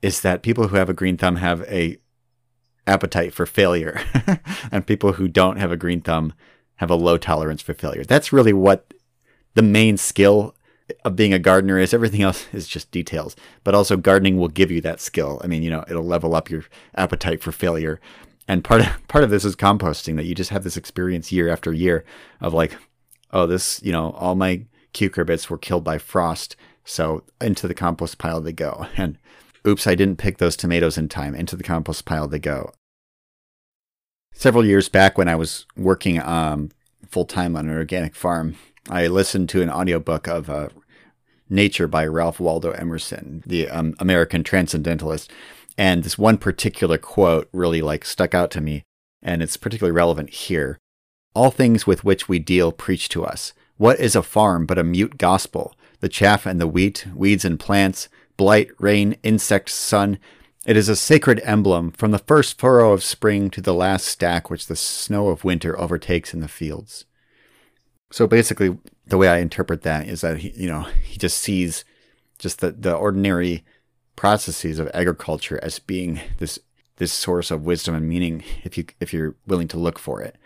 is 0.00 0.22
that 0.22 0.42
people 0.42 0.68
who 0.68 0.76
have 0.76 0.88
a 0.88 0.94
green 0.94 1.16
thumb 1.16 1.36
have 1.36 1.62
a 1.62 1.98
appetite 2.86 3.34
for 3.34 3.44
failure, 3.44 4.00
and 4.72 4.86
people 4.86 5.12
who 5.12 5.28
don't 5.28 5.58
have 5.58 5.70
a 5.70 5.76
green 5.76 6.00
thumb 6.00 6.32
have 6.78 6.90
a 6.90 6.96
low 6.96 7.18
tolerance 7.18 7.62
for 7.62 7.74
failure. 7.74 8.04
That's 8.04 8.32
really 8.32 8.52
what 8.52 8.92
the 9.54 9.62
main 9.62 9.96
skill 9.96 10.54
of 11.04 11.16
being 11.16 11.32
a 11.32 11.38
gardener 11.38 11.78
is. 11.78 11.92
Everything 11.92 12.22
else 12.22 12.46
is 12.52 12.66
just 12.66 12.90
details, 12.90 13.36
but 13.64 13.74
also 13.74 13.96
gardening 13.96 14.38
will 14.38 14.48
give 14.48 14.70
you 14.70 14.80
that 14.80 15.00
skill. 15.00 15.40
I 15.44 15.46
mean, 15.46 15.62
you 15.62 15.70
know, 15.70 15.84
it'll 15.88 16.04
level 16.04 16.34
up 16.34 16.50
your 16.50 16.64
appetite 16.94 17.42
for 17.42 17.52
failure. 17.52 18.00
And 18.46 18.64
part 18.64 18.80
of 18.80 19.08
part 19.08 19.24
of 19.24 19.30
this 19.30 19.44
is 19.44 19.56
composting 19.56 20.16
that 20.16 20.24
you 20.24 20.34
just 20.34 20.50
have 20.50 20.64
this 20.64 20.76
experience 20.76 21.30
year 21.30 21.48
after 21.48 21.72
year 21.72 22.04
of 22.40 22.54
like, 22.54 22.76
oh, 23.32 23.46
this, 23.46 23.80
you 23.82 23.92
know, 23.92 24.12
all 24.12 24.34
my 24.34 24.62
cucurbits 24.94 25.50
were 25.50 25.58
killed 25.58 25.84
by 25.84 25.98
frost, 25.98 26.56
so 26.84 27.24
into 27.40 27.68
the 27.68 27.74
compost 27.74 28.18
pile 28.18 28.40
they 28.40 28.52
go. 28.52 28.86
And 28.96 29.18
oops, 29.66 29.86
I 29.86 29.94
didn't 29.94 30.16
pick 30.16 30.38
those 30.38 30.56
tomatoes 30.56 30.96
in 30.96 31.08
time. 31.08 31.34
Into 31.34 31.56
the 31.56 31.64
compost 31.64 32.04
pile 32.04 32.28
they 32.28 32.38
go 32.38 32.72
several 34.32 34.64
years 34.64 34.88
back 34.88 35.18
when 35.18 35.28
I 35.28 35.36
was 35.36 35.66
working 35.76 36.20
um, 36.20 36.70
full 37.08 37.24
time 37.24 37.56
on 37.56 37.68
an 37.68 37.76
organic 37.76 38.14
farm, 38.14 38.56
I 38.88 39.06
listened 39.06 39.48
to 39.50 39.62
an 39.62 39.70
audiobook 39.70 40.26
of 40.26 40.48
uh, 40.48 40.68
Nature 41.50 41.88
by 41.88 42.06
Ralph 42.06 42.40
Waldo 42.40 42.72
Emerson, 42.72 43.42
the 43.46 43.68
um, 43.68 43.94
American 43.98 44.44
transcendentalist. 44.44 45.30
And 45.76 46.02
this 46.02 46.18
one 46.18 46.38
particular 46.38 46.98
quote 46.98 47.48
really 47.52 47.80
like 47.80 48.04
stuck 48.04 48.34
out 48.34 48.50
to 48.52 48.60
me, 48.60 48.82
and 49.22 49.42
it's 49.42 49.56
particularly 49.56 49.94
relevant 49.94 50.30
here. 50.30 50.78
All 51.34 51.50
things 51.50 51.86
with 51.86 52.04
which 52.04 52.28
we 52.28 52.38
deal 52.38 52.72
preach 52.72 53.08
to 53.10 53.24
us. 53.24 53.52
What 53.76 54.00
is 54.00 54.16
a 54.16 54.22
farm 54.22 54.66
but 54.66 54.78
a 54.78 54.84
mute 54.84 55.18
gospel? 55.18 55.74
The 56.00 56.08
chaff 56.08 56.46
and 56.46 56.60
the 56.60 56.66
wheat, 56.66 57.06
weeds 57.14 57.44
and 57.44 57.60
plants, 57.60 58.08
blight, 58.36 58.70
rain, 58.78 59.16
insects, 59.22 59.74
sun, 59.74 60.18
it 60.68 60.76
is 60.76 60.90
a 60.90 60.96
sacred 60.96 61.40
emblem 61.44 61.92
from 61.92 62.10
the 62.10 62.18
first 62.18 62.58
furrow 62.58 62.92
of 62.92 63.02
spring 63.02 63.48
to 63.48 63.62
the 63.62 63.72
last 63.72 64.06
stack 64.06 64.50
which 64.50 64.66
the 64.66 64.76
snow 64.76 65.28
of 65.28 65.42
winter 65.42 65.78
overtakes 65.80 66.34
in 66.34 66.40
the 66.40 66.46
fields. 66.46 67.06
So 68.10 68.26
basically, 68.26 68.76
the 69.06 69.16
way 69.16 69.28
I 69.28 69.38
interpret 69.38 69.80
that 69.82 70.06
is 70.06 70.20
that 70.20 70.36
he, 70.36 70.50
you 70.50 70.68
know, 70.68 70.82
he 71.02 71.16
just 71.16 71.38
sees 71.38 71.86
just 72.38 72.60
the, 72.60 72.72
the 72.72 72.94
ordinary 72.94 73.64
processes 74.14 74.78
of 74.78 74.90
agriculture 74.92 75.58
as 75.62 75.78
being 75.78 76.20
this 76.36 76.58
this 76.96 77.14
source 77.14 77.50
of 77.50 77.64
wisdom 77.64 77.94
and 77.94 78.06
meaning 78.06 78.44
if 78.62 78.76
you 78.76 78.84
if 79.00 79.10
you're 79.10 79.36
willing 79.46 79.68
to 79.68 79.78
look 79.78 79.98
for 79.98 80.20
it. 80.20 80.36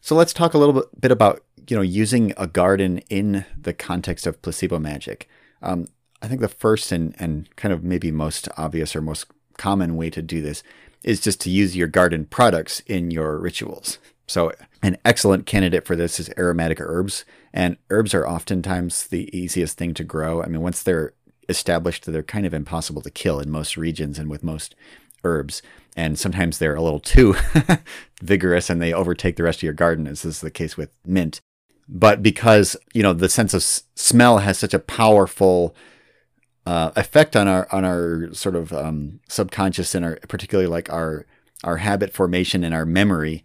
So 0.00 0.14
let's 0.14 0.32
talk 0.32 0.54
a 0.54 0.58
little 0.58 0.82
bit, 0.98 1.12
about 1.12 1.44
you 1.68 1.76
know 1.76 1.82
using 1.82 2.32
a 2.38 2.46
garden 2.46 2.98
in 3.10 3.44
the 3.60 3.74
context 3.74 4.26
of 4.26 4.40
placebo 4.40 4.78
magic. 4.78 5.28
Um, 5.60 5.88
I 6.24 6.26
think 6.26 6.40
the 6.40 6.48
first 6.48 6.90
and, 6.90 7.14
and 7.18 7.54
kind 7.56 7.74
of 7.74 7.84
maybe 7.84 8.10
most 8.10 8.48
obvious 8.56 8.96
or 8.96 9.02
most 9.02 9.26
common 9.58 9.94
way 9.94 10.08
to 10.08 10.22
do 10.22 10.40
this 10.40 10.62
is 11.02 11.20
just 11.20 11.38
to 11.42 11.50
use 11.50 11.76
your 11.76 11.86
garden 11.86 12.24
products 12.24 12.80
in 12.80 13.10
your 13.10 13.38
rituals. 13.38 13.98
So, 14.26 14.50
an 14.82 14.96
excellent 15.04 15.44
candidate 15.44 15.86
for 15.86 15.94
this 15.94 16.18
is 16.18 16.30
aromatic 16.38 16.80
herbs. 16.80 17.26
And 17.52 17.76
herbs 17.90 18.14
are 18.14 18.26
oftentimes 18.26 19.06
the 19.06 19.28
easiest 19.36 19.76
thing 19.76 19.92
to 19.94 20.04
grow. 20.04 20.42
I 20.42 20.46
mean, 20.46 20.62
once 20.62 20.82
they're 20.82 21.12
established, 21.50 22.06
they're 22.06 22.22
kind 22.22 22.46
of 22.46 22.54
impossible 22.54 23.02
to 23.02 23.10
kill 23.10 23.38
in 23.38 23.50
most 23.50 23.76
regions 23.76 24.18
and 24.18 24.30
with 24.30 24.42
most 24.42 24.74
herbs. 25.24 25.60
And 25.94 26.18
sometimes 26.18 26.56
they're 26.56 26.74
a 26.74 26.82
little 26.82 27.00
too 27.00 27.36
vigorous 28.22 28.70
and 28.70 28.80
they 28.80 28.94
overtake 28.94 29.36
the 29.36 29.42
rest 29.42 29.58
of 29.58 29.64
your 29.64 29.74
garden, 29.74 30.06
as 30.06 30.24
is 30.24 30.40
the 30.40 30.50
case 30.50 30.78
with 30.78 30.88
mint. 31.04 31.42
But 31.86 32.22
because, 32.22 32.78
you 32.94 33.02
know, 33.02 33.12
the 33.12 33.28
sense 33.28 33.52
of 33.52 33.58
s- 33.58 33.82
smell 33.94 34.38
has 34.38 34.58
such 34.58 34.72
a 34.72 34.78
powerful 34.78 35.76
uh, 36.66 36.90
effect 36.96 37.36
on 37.36 37.48
our 37.48 37.68
on 37.72 37.84
our 37.84 38.32
sort 38.32 38.56
of 38.56 38.72
um, 38.72 39.20
subconscious 39.28 39.94
and 39.94 40.04
our 40.04 40.18
particularly 40.28 40.68
like 40.68 40.92
our 40.92 41.26
our 41.62 41.78
habit 41.78 42.12
formation 42.12 42.64
and 42.64 42.74
our 42.74 42.86
memory 42.86 43.44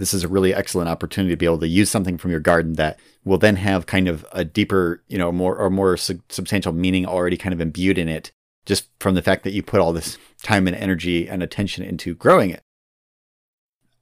this 0.00 0.14
is 0.14 0.24
a 0.24 0.28
really 0.28 0.54
excellent 0.54 0.88
opportunity 0.88 1.32
to 1.32 1.36
be 1.36 1.44
able 1.44 1.58
to 1.58 1.68
use 1.68 1.90
something 1.90 2.16
from 2.16 2.30
your 2.30 2.40
garden 2.40 2.72
that 2.74 2.98
will 3.24 3.38
then 3.38 3.56
have 3.56 3.86
kind 3.86 4.08
of 4.08 4.24
a 4.32 4.44
deeper, 4.44 5.02
you 5.08 5.18
know, 5.18 5.30
more 5.30 5.56
or 5.56 5.68
more 5.68 5.96
su- 5.96 6.22
substantial 6.30 6.72
meaning 6.72 7.04
already 7.04 7.36
kind 7.36 7.52
of 7.52 7.60
imbued 7.60 7.98
in 7.98 8.08
it 8.08 8.32
just 8.64 8.88
from 8.98 9.14
the 9.14 9.22
fact 9.22 9.44
that 9.44 9.52
you 9.52 9.62
put 9.62 9.80
all 9.80 9.92
this 9.92 10.16
time 10.42 10.66
and 10.66 10.76
energy 10.76 11.28
and 11.28 11.42
attention 11.42 11.84
into 11.84 12.14
growing 12.14 12.50
it. 12.50 12.62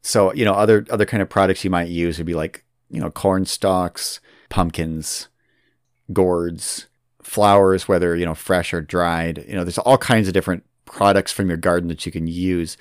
So, 0.03 0.33
you 0.33 0.45
know, 0.45 0.53
other 0.53 0.87
other 0.89 1.05
kind 1.05 1.23
of 1.23 1.29
products 1.29 1.65
you 1.65 1.71
might 1.71 1.89
use 1.89 2.19
would 2.19 2.27
be 2.27 2.35
like, 2.35 2.65
you 2.91 3.01
know, 3.01 3.11
corn 3.11 3.45
stalks, 3.45 4.21
pumpkins, 4.49 5.29
gourds, 6.13 6.87
flowers, 7.29 7.87
whether, 7.87 8.17
you 8.17 8.25
know, 8.25 8.35
fresh 8.35 8.73
or 8.73 8.81
dried. 8.81 9.45
You 9.47 9.55
know, 9.55 9.65
there's 9.65 9.79
all 9.79 9.99
kinds 9.99 10.29
of 10.29 10.35
different 10.35 10.65
products 10.85 11.33
from 11.33 11.49
your 11.49 11.57
garden 11.57 11.89
that 11.89 12.07
you 12.07 12.13
can 12.13 12.27
use. 12.27 12.77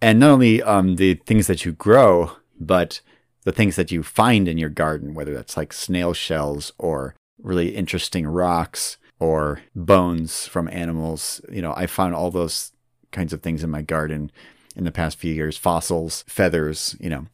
And 0.00 0.20
not 0.20 0.30
only 0.30 0.62
um, 0.62 0.96
the 0.96 1.14
things 1.26 1.48
that 1.48 1.64
you 1.64 1.72
grow, 1.72 2.32
but 2.60 3.00
the 3.44 3.52
things 3.52 3.76
that 3.76 3.90
you 3.90 4.02
find 4.02 4.46
in 4.46 4.58
your 4.58 4.68
garden, 4.68 5.14
whether 5.14 5.34
that's 5.34 5.56
like 5.56 5.72
snail 5.72 6.12
shells 6.12 6.72
or 6.78 7.14
really 7.42 7.74
interesting 7.74 8.26
rocks 8.26 8.96
or 9.18 9.60
bones 9.74 10.46
from 10.46 10.68
animals, 10.68 11.40
you 11.50 11.60
know, 11.60 11.74
I 11.76 11.86
found 11.86 12.14
all 12.14 12.30
those 12.30 12.72
kinds 13.10 13.32
of 13.32 13.42
things 13.42 13.64
in 13.64 13.70
my 13.70 13.82
garden 13.82 14.30
in 14.76 14.84
the 14.84 14.92
past 14.92 15.18
few 15.18 15.34
years, 15.34 15.56
fossils, 15.56 16.24
feathers, 16.28 16.94
you 17.00 17.10
know. 17.10 17.26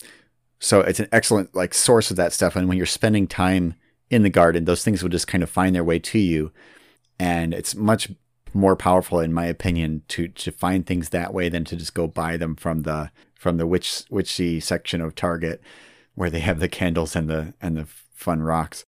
So 0.61 0.81
it's 0.81 1.01
an 1.01 1.09
excellent 1.13 1.55
like 1.55 1.75
source 1.75 2.11
of 2.11 2.17
that 2.17 2.33
stuff. 2.33 2.57
And 2.57 2.69
when 2.69 2.79
you're 2.79 2.87
spending 2.87 3.27
time 3.27 3.75
in 4.11 4.23
the 4.23 4.31
garden, 4.31 4.65
those 4.65 4.85
things 4.85 5.03
will 5.03 5.11
just 5.11 5.27
kind 5.27 5.43
of 5.43 5.51
find 5.51 5.75
their 5.75 5.85
way 5.85 5.99
to 5.99 6.19
you. 6.19 6.53
And 7.19 7.55
it's 7.55 7.75
much 7.75 8.11
more 8.53 8.77
powerful, 8.77 9.21
in 9.21 9.33
my 9.33 9.47
opinion, 9.47 10.03
to 10.09 10.29
to 10.29 10.53
find 10.53 10.87
things 10.87 11.09
that 11.09 11.35
way 11.35 11.49
than 11.49 11.65
to 11.65 11.77
just 11.77 11.95
go 11.95 12.07
buy 12.07 12.37
them 12.37 12.57
from 12.57 12.83
the 12.83 13.11
from 13.35 13.57
the 13.57 13.67
witch 13.67 14.05
witchy 14.11 14.61
section 14.61 15.01
of 15.01 15.15
Target, 15.15 15.61
where 16.15 16.31
they 16.31 16.41
have 16.41 16.61
the 16.61 16.69
candles 16.69 17.17
and 17.17 17.29
the 17.29 17.55
and 17.61 17.77
the 17.77 17.87
fun 18.15 18.43
rocks. 18.43 18.85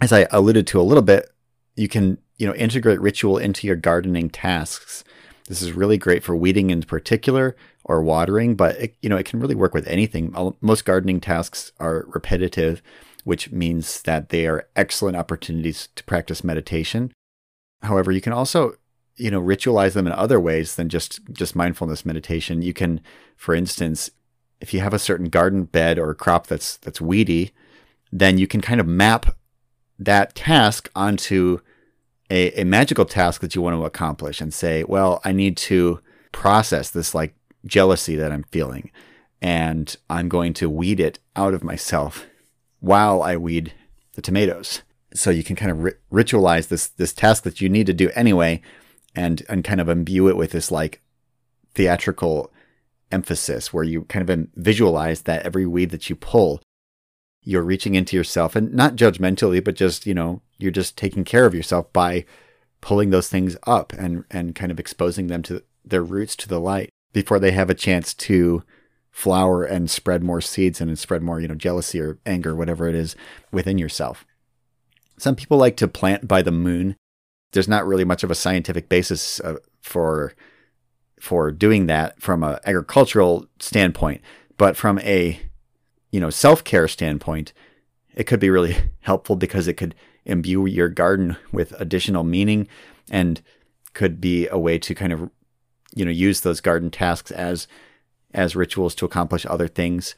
As 0.00 0.12
I 0.12 0.26
alluded 0.30 0.66
to 0.68 0.80
a 0.80 0.82
little 0.82 1.02
bit, 1.02 1.30
you 1.76 1.88
can 1.88 2.18
you 2.38 2.46
know 2.46 2.54
integrate 2.54 3.00
ritual 3.00 3.38
into 3.38 3.66
your 3.66 3.76
gardening 3.76 4.30
tasks. 4.30 5.04
This 5.48 5.60
is 5.60 5.72
really 5.72 5.98
great 5.98 6.24
for 6.24 6.36
weeding 6.36 6.70
in 6.70 6.82
particular 6.82 7.56
or 7.84 8.02
watering, 8.02 8.54
but 8.54 8.76
it, 8.76 8.96
you 9.02 9.08
know 9.08 9.16
it 9.16 9.26
can 9.26 9.40
really 9.40 9.54
work 9.54 9.74
with 9.74 9.86
anything. 9.86 10.34
Most 10.60 10.84
gardening 10.84 11.20
tasks 11.20 11.72
are 11.78 12.06
repetitive, 12.08 12.82
which 13.24 13.52
means 13.52 14.02
that 14.02 14.30
they 14.30 14.46
are 14.46 14.68
excellent 14.76 15.16
opportunities 15.16 15.88
to 15.94 16.04
practice 16.04 16.42
meditation. 16.42 17.12
However, 17.82 18.12
you 18.12 18.20
can 18.20 18.32
also 18.32 18.76
you 19.16 19.30
know 19.30 19.40
ritualize 19.40 19.92
them 19.92 20.06
in 20.06 20.12
other 20.12 20.40
ways 20.40 20.76
than 20.76 20.88
just 20.88 21.20
just 21.32 21.56
mindfulness 21.56 22.04
meditation 22.04 22.62
you 22.62 22.72
can 22.72 23.00
for 23.36 23.54
instance 23.54 24.10
if 24.60 24.72
you 24.72 24.80
have 24.80 24.94
a 24.94 24.98
certain 24.98 25.28
garden 25.28 25.64
bed 25.64 25.98
or 25.98 26.14
crop 26.14 26.46
that's 26.46 26.76
that's 26.78 27.00
weedy 27.00 27.52
then 28.10 28.38
you 28.38 28.46
can 28.46 28.60
kind 28.60 28.80
of 28.80 28.86
map 28.86 29.36
that 29.98 30.34
task 30.34 30.90
onto 30.94 31.58
a, 32.30 32.60
a 32.60 32.64
magical 32.64 33.04
task 33.04 33.40
that 33.40 33.54
you 33.54 33.62
want 33.62 33.76
to 33.76 33.84
accomplish 33.84 34.40
and 34.40 34.54
say 34.54 34.84
well 34.84 35.20
i 35.24 35.32
need 35.32 35.56
to 35.56 36.00
process 36.32 36.90
this 36.90 37.14
like 37.14 37.34
jealousy 37.66 38.16
that 38.16 38.32
i'm 38.32 38.44
feeling 38.44 38.90
and 39.40 39.96
i'm 40.08 40.28
going 40.28 40.54
to 40.54 40.70
weed 40.70 40.98
it 40.98 41.18
out 41.36 41.54
of 41.54 41.62
myself 41.62 42.26
while 42.82 43.22
i 43.22 43.36
weed 43.36 43.72
the 44.14 44.22
tomatoes. 44.22 44.82
So 45.14 45.30
you 45.30 45.44
can 45.44 45.56
kind 45.56 45.70
of 45.70 45.82
ri- 45.82 45.94
ritualize 46.12 46.68
this 46.68 46.88
this 46.88 47.12
task 47.12 47.42
that 47.44 47.60
you 47.60 47.68
need 47.68 47.86
to 47.86 47.92
do 47.92 48.10
anyway 48.14 48.62
and 49.14 49.42
and 49.48 49.64
kind 49.64 49.80
of 49.80 49.88
imbue 49.88 50.28
it 50.28 50.36
with 50.36 50.52
this 50.52 50.70
like 50.70 51.02
theatrical 51.74 52.50
emphasis 53.10 53.72
where 53.72 53.84
you 53.84 54.02
kind 54.04 54.28
of 54.28 54.48
visualize 54.54 55.22
that 55.22 55.44
every 55.44 55.66
weed 55.66 55.90
that 55.90 56.08
you 56.08 56.16
pull 56.16 56.62
you're 57.44 57.62
reaching 57.62 57.94
into 57.94 58.16
yourself 58.16 58.56
and 58.56 58.72
not 58.72 58.96
judgmentally 58.96 59.62
but 59.62 59.74
just 59.74 60.06
you 60.06 60.14
know 60.14 60.40
you're 60.56 60.70
just 60.70 60.96
taking 60.96 61.24
care 61.24 61.44
of 61.44 61.54
yourself 61.54 61.92
by 61.92 62.24
pulling 62.80 63.10
those 63.10 63.28
things 63.28 63.54
up 63.66 63.92
and 63.92 64.24
and 64.30 64.54
kind 64.54 64.72
of 64.72 64.80
exposing 64.80 65.26
them 65.26 65.42
to 65.42 65.62
their 65.84 66.02
roots 66.02 66.34
to 66.34 66.48
the 66.48 66.60
light 66.60 66.88
before 67.12 67.38
they 67.38 67.50
have 67.50 67.68
a 67.68 67.74
chance 67.74 68.14
to 68.14 68.62
flower 69.12 69.62
and 69.62 69.90
spread 69.90 70.24
more 70.24 70.40
seeds 70.40 70.80
and 70.80 70.98
spread 70.98 71.22
more 71.22 71.38
you 71.38 71.46
know 71.46 71.54
jealousy 71.54 72.00
or 72.00 72.18
anger 72.26 72.56
whatever 72.56 72.88
it 72.88 72.94
is 72.94 73.14
within 73.52 73.78
yourself. 73.78 74.24
Some 75.18 75.36
people 75.36 75.58
like 75.58 75.76
to 75.76 75.86
plant 75.86 76.26
by 76.26 76.42
the 76.42 76.50
moon. 76.50 76.96
There's 77.52 77.68
not 77.68 77.86
really 77.86 78.04
much 78.04 78.24
of 78.24 78.30
a 78.30 78.34
scientific 78.34 78.88
basis 78.88 79.38
uh, 79.40 79.58
for 79.80 80.32
for 81.20 81.52
doing 81.52 81.86
that 81.86 82.20
from 82.20 82.42
an 82.42 82.58
agricultural 82.64 83.46
standpoint, 83.60 84.22
but 84.56 84.76
from 84.76 84.98
a 85.00 85.38
you 86.10 86.18
know 86.18 86.30
self 86.30 86.64
care 86.64 86.88
standpoint, 86.88 87.52
it 88.14 88.24
could 88.24 88.40
be 88.40 88.50
really 88.50 88.76
helpful 89.00 89.36
because 89.36 89.68
it 89.68 89.74
could 89.74 89.94
imbue 90.24 90.66
your 90.66 90.88
garden 90.88 91.36
with 91.52 91.72
additional 91.80 92.24
meaning 92.24 92.66
and 93.10 93.42
could 93.92 94.20
be 94.20 94.48
a 94.48 94.58
way 94.58 94.78
to 94.78 94.94
kind 94.94 95.12
of 95.12 95.30
you 95.94 96.04
know 96.04 96.10
use 96.10 96.40
those 96.40 96.62
garden 96.62 96.90
tasks 96.90 97.30
as 97.30 97.68
as 98.34 98.56
rituals 98.56 98.94
to 98.94 99.04
accomplish 99.04 99.46
other 99.46 99.68
things 99.68 100.14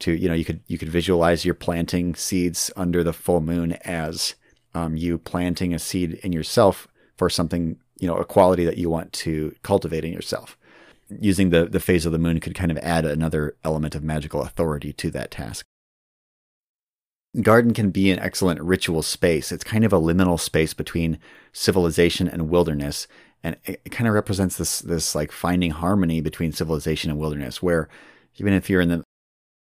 to 0.00 0.12
you 0.12 0.28
know 0.28 0.34
you 0.34 0.44
could 0.44 0.60
you 0.66 0.76
could 0.76 0.88
visualize 0.88 1.44
your 1.44 1.54
planting 1.54 2.14
seeds 2.14 2.70
under 2.76 3.04
the 3.04 3.12
full 3.12 3.40
moon 3.40 3.72
as 3.84 4.34
um, 4.74 4.96
you 4.96 5.18
planting 5.18 5.72
a 5.72 5.78
seed 5.78 6.14
in 6.22 6.32
yourself 6.32 6.88
for 7.16 7.30
something, 7.30 7.78
you 8.00 8.08
know, 8.08 8.16
a 8.16 8.24
quality 8.24 8.64
that 8.64 8.78
you 8.78 8.90
want 8.90 9.12
to 9.12 9.54
cultivate 9.62 10.04
in 10.04 10.12
yourself. 10.12 10.58
Using 11.08 11.50
the, 11.50 11.66
the 11.66 11.80
phase 11.80 12.06
of 12.06 12.12
the 12.12 12.18
moon 12.18 12.40
could 12.40 12.54
kind 12.54 12.70
of 12.70 12.78
add 12.78 13.04
another 13.04 13.56
element 13.62 13.94
of 13.94 14.02
magical 14.02 14.42
authority 14.42 14.92
to 14.94 15.10
that 15.12 15.30
task. 15.30 15.64
Garden 17.40 17.72
can 17.74 17.90
be 17.90 18.10
an 18.10 18.18
excellent 18.20 18.60
ritual 18.60 19.02
space. 19.02 19.52
It's 19.52 19.64
kind 19.64 19.84
of 19.84 19.92
a 19.92 20.00
liminal 20.00 20.38
space 20.38 20.72
between 20.72 21.18
civilization 21.52 22.28
and 22.28 22.48
wilderness. 22.48 23.06
And 23.44 23.56
it, 23.64 23.90
kind 23.92 24.08
of 24.08 24.14
represents 24.14 24.56
this, 24.56 24.80
this 24.80 25.14
like 25.14 25.30
finding 25.30 25.70
harmony 25.70 26.20
between 26.20 26.50
civilization 26.50 27.10
and 27.10 27.20
wilderness, 27.20 27.62
where 27.62 27.88
even 28.36 28.52
if 28.52 28.68
you're 28.68 28.80
in 28.80 28.88
the, 28.88 29.04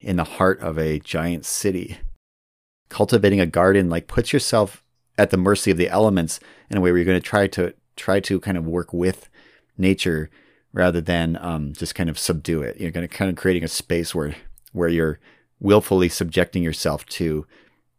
in 0.00 0.16
the 0.16 0.24
heart 0.24 0.60
of 0.60 0.76
a 0.76 0.98
giant 0.98 1.46
city, 1.46 1.96
cultivating 2.90 3.40
a 3.40 3.46
garden 3.46 3.88
like 3.88 4.08
puts 4.08 4.32
yourself 4.32 4.84
at 5.16 5.30
the 5.30 5.36
mercy 5.36 5.70
of 5.70 5.76
the 5.76 5.88
elements 5.88 6.40
in 6.68 6.76
a 6.76 6.80
way 6.80 6.90
where 6.90 6.98
you're 6.98 7.06
going 7.06 7.20
to 7.20 7.26
try 7.26 7.46
to 7.46 7.72
try 7.96 8.20
to 8.20 8.40
kind 8.40 8.56
of 8.56 8.66
work 8.66 8.92
with 8.92 9.28
nature 9.78 10.30
rather 10.72 11.00
than 11.00 11.38
um, 11.40 11.72
just 11.72 11.94
kind 11.94 12.10
of 12.10 12.18
subdue 12.18 12.62
it. 12.62 12.80
You're 12.80 12.90
going 12.90 13.06
to 13.06 13.14
kind 13.14 13.30
of 13.30 13.36
creating 13.36 13.64
a 13.64 13.68
space 13.68 14.14
where 14.14 14.34
where 14.72 14.88
you're 14.88 15.18
willfully 15.58 16.08
subjecting 16.08 16.62
yourself 16.62 17.04
to 17.06 17.46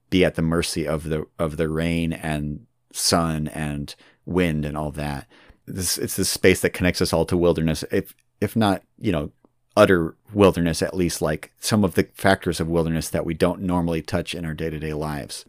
be 0.09 0.25
at 0.25 0.35
the 0.35 0.41
mercy 0.41 0.87
of 0.87 1.05
the 1.05 1.25
of 1.39 1.57
the 1.57 1.69
rain 1.69 2.11
and 2.13 2.65
sun 2.91 3.47
and 3.49 3.95
wind 4.25 4.65
and 4.65 4.77
all 4.77 4.91
that. 4.91 5.27
This 5.65 5.97
it's 5.97 6.15
this 6.15 6.29
space 6.29 6.61
that 6.61 6.73
connects 6.73 7.01
us 7.01 7.13
all 7.13 7.25
to 7.25 7.37
wilderness. 7.37 7.83
If 7.91 8.15
if 8.39 8.55
not, 8.55 8.83
you 8.97 9.11
know, 9.11 9.31
utter 9.77 10.15
wilderness, 10.33 10.81
at 10.81 10.95
least 10.95 11.21
like 11.21 11.51
some 11.59 11.83
of 11.83 11.95
the 11.95 12.07
factors 12.13 12.59
of 12.59 12.67
wilderness 12.67 13.09
that 13.09 13.25
we 13.25 13.33
don't 13.33 13.61
normally 13.61 14.01
touch 14.01 14.33
in 14.33 14.45
our 14.45 14.53
day 14.53 14.69
to 14.69 14.79
day 14.79 14.93
lives 14.93 15.45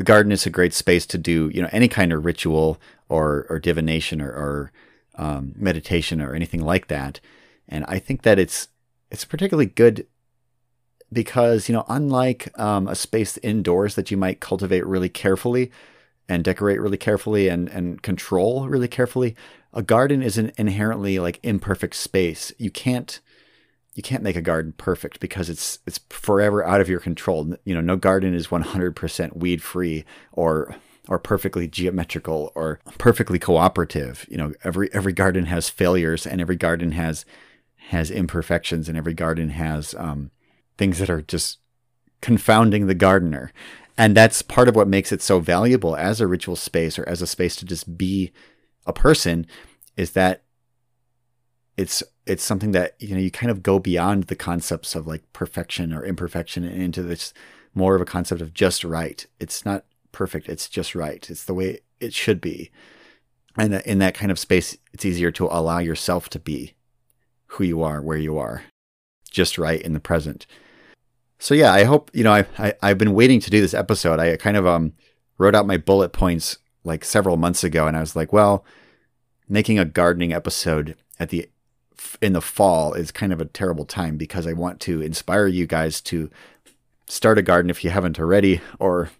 the 0.00 0.04
garden 0.04 0.32
is 0.32 0.46
a 0.46 0.50
great 0.50 0.72
space 0.72 1.04
to 1.04 1.18
do 1.18 1.50
you 1.52 1.60
know 1.60 1.68
any 1.72 1.86
kind 1.86 2.10
of 2.10 2.24
ritual 2.24 2.80
or 3.10 3.46
or 3.50 3.58
divination 3.58 4.22
or, 4.22 4.30
or 4.30 4.72
um, 5.16 5.52
meditation 5.56 6.22
or 6.22 6.34
anything 6.34 6.62
like 6.62 6.88
that 6.88 7.20
and 7.68 7.84
i 7.86 7.98
think 7.98 8.22
that 8.22 8.38
it's 8.38 8.68
it's 9.10 9.26
particularly 9.26 9.66
good 9.66 10.06
because 11.12 11.68
you 11.68 11.74
know 11.74 11.84
unlike 11.86 12.50
um, 12.58 12.88
a 12.88 12.94
space 12.94 13.36
indoors 13.42 13.94
that 13.94 14.10
you 14.10 14.16
might 14.16 14.40
cultivate 14.40 14.86
really 14.86 15.10
carefully 15.10 15.70
and 16.30 16.44
decorate 16.44 16.80
really 16.80 16.96
carefully 16.96 17.48
and 17.48 17.68
and 17.68 18.02
control 18.02 18.68
really 18.68 18.88
carefully 18.88 19.36
a 19.72 19.82
garden 19.82 20.22
is 20.22 20.38
an 20.38 20.52
inherently 20.56 21.18
like 21.18 21.38
imperfect 21.42 21.94
space 21.94 22.52
you 22.58 22.70
can't 22.70 23.20
you 23.94 24.02
can't 24.02 24.22
make 24.22 24.36
a 24.36 24.42
garden 24.42 24.72
perfect 24.76 25.20
because 25.20 25.50
it's 25.50 25.80
it's 25.86 26.00
forever 26.08 26.64
out 26.64 26.80
of 26.80 26.88
your 26.88 27.00
control. 27.00 27.54
You 27.64 27.74
know, 27.74 27.80
no 27.80 27.96
garden 27.96 28.34
is 28.34 28.48
100% 28.48 29.36
weed 29.36 29.62
free 29.62 30.04
or 30.32 30.76
or 31.08 31.18
perfectly 31.18 31.66
geometrical 31.66 32.52
or 32.54 32.80
perfectly 32.98 33.38
cooperative. 33.38 34.26
You 34.30 34.36
know, 34.36 34.52
every 34.62 34.92
every 34.94 35.12
garden 35.12 35.46
has 35.46 35.68
failures 35.68 36.26
and 36.26 36.40
every 36.40 36.56
garden 36.56 36.92
has 36.92 37.24
has 37.88 38.10
imperfections 38.10 38.88
and 38.88 38.96
every 38.96 39.14
garden 39.14 39.50
has 39.50 39.94
um, 39.96 40.30
things 40.78 40.98
that 40.98 41.10
are 41.10 41.22
just 41.22 41.58
confounding 42.20 42.86
the 42.86 42.94
gardener. 42.94 43.52
And 44.00 44.16
that's 44.16 44.40
part 44.40 44.66
of 44.66 44.74
what 44.74 44.88
makes 44.88 45.12
it 45.12 45.20
so 45.20 45.40
valuable 45.40 45.94
as 45.94 46.22
a 46.22 46.26
ritual 46.26 46.56
space 46.56 46.98
or 46.98 47.06
as 47.06 47.20
a 47.20 47.26
space 47.26 47.54
to 47.56 47.66
just 47.66 47.98
be 47.98 48.32
a 48.86 48.94
person 48.94 49.46
is 49.94 50.12
that 50.12 50.42
it's 51.76 52.02
it's 52.24 52.42
something 52.42 52.72
that 52.72 52.94
you 52.98 53.14
know 53.14 53.20
you 53.20 53.30
kind 53.30 53.50
of 53.50 53.62
go 53.62 53.78
beyond 53.78 54.24
the 54.24 54.34
concepts 54.34 54.94
of 54.94 55.06
like 55.06 55.30
perfection 55.34 55.92
or 55.92 56.02
imperfection 56.02 56.64
and 56.64 56.80
into 56.80 57.02
this 57.02 57.34
more 57.74 57.94
of 57.94 58.00
a 58.00 58.06
concept 58.06 58.40
of 58.40 58.54
just 58.54 58.84
right. 58.84 59.26
It's 59.38 59.66
not 59.66 59.84
perfect. 60.12 60.48
It's 60.48 60.70
just 60.70 60.94
right. 60.94 61.28
It's 61.28 61.44
the 61.44 61.52
way 61.52 61.80
it 62.00 62.14
should 62.14 62.40
be. 62.40 62.70
And 63.58 63.74
in 63.74 63.98
that 63.98 64.14
kind 64.14 64.32
of 64.32 64.38
space, 64.38 64.78
it's 64.94 65.04
easier 65.04 65.30
to 65.32 65.44
allow 65.44 65.78
yourself 65.78 66.30
to 66.30 66.38
be 66.38 66.72
who 67.48 67.64
you 67.64 67.82
are, 67.82 68.00
where 68.00 68.16
you 68.16 68.38
are, 68.38 68.62
just 69.30 69.58
right 69.58 69.82
in 69.82 69.92
the 69.92 70.00
present. 70.00 70.46
So 71.40 71.54
yeah, 71.54 71.72
I 71.72 71.84
hope 71.84 72.10
you 72.12 72.22
know 72.22 72.34
I, 72.34 72.44
I 72.58 72.74
I've 72.82 72.98
been 72.98 73.14
waiting 73.14 73.40
to 73.40 73.50
do 73.50 73.62
this 73.62 73.74
episode. 73.74 74.20
I 74.20 74.36
kind 74.36 74.56
of 74.58 74.66
um 74.66 74.92
wrote 75.38 75.54
out 75.54 75.66
my 75.66 75.78
bullet 75.78 76.12
points 76.12 76.58
like 76.84 77.02
several 77.04 77.38
months 77.38 77.64
ago, 77.64 77.86
and 77.86 77.96
I 77.96 78.00
was 78.00 78.14
like, 78.14 78.32
well, 78.32 78.64
making 79.48 79.78
a 79.78 79.86
gardening 79.86 80.34
episode 80.34 80.96
at 81.18 81.30
the 81.30 81.48
in 82.20 82.34
the 82.34 82.42
fall 82.42 82.92
is 82.92 83.10
kind 83.10 83.32
of 83.32 83.40
a 83.40 83.46
terrible 83.46 83.86
time 83.86 84.18
because 84.18 84.46
I 84.46 84.52
want 84.52 84.80
to 84.80 85.00
inspire 85.00 85.46
you 85.46 85.66
guys 85.66 86.00
to 86.02 86.30
start 87.08 87.38
a 87.38 87.42
garden 87.42 87.70
if 87.70 87.82
you 87.84 87.90
haven't 87.90 88.20
already, 88.20 88.60
or 88.78 89.10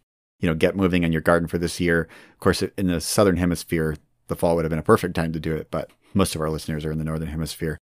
you 0.40 0.48
know 0.48 0.54
get 0.54 0.76
moving 0.76 1.06
on 1.06 1.12
your 1.12 1.22
garden 1.22 1.48
for 1.48 1.56
this 1.56 1.80
year. 1.80 2.06
Of 2.34 2.38
course, 2.38 2.62
in 2.62 2.88
the 2.88 3.00
southern 3.00 3.38
hemisphere, 3.38 3.96
the 4.28 4.36
fall 4.36 4.56
would 4.56 4.66
have 4.66 4.70
been 4.70 4.78
a 4.78 4.82
perfect 4.82 5.14
time 5.14 5.32
to 5.32 5.40
do 5.40 5.54
it, 5.56 5.70
but 5.70 5.90
most 6.12 6.34
of 6.34 6.42
our 6.42 6.50
listeners 6.50 6.84
are 6.84 6.92
in 6.92 6.98
the 6.98 7.04
northern 7.04 7.28
hemisphere. 7.28 7.78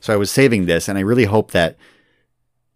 So 0.00 0.12
I 0.12 0.16
was 0.16 0.30
saving 0.30 0.66
this, 0.66 0.88
and 0.88 0.98
I 0.98 1.00
really 1.00 1.24
hope 1.24 1.52
that 1.52 1.78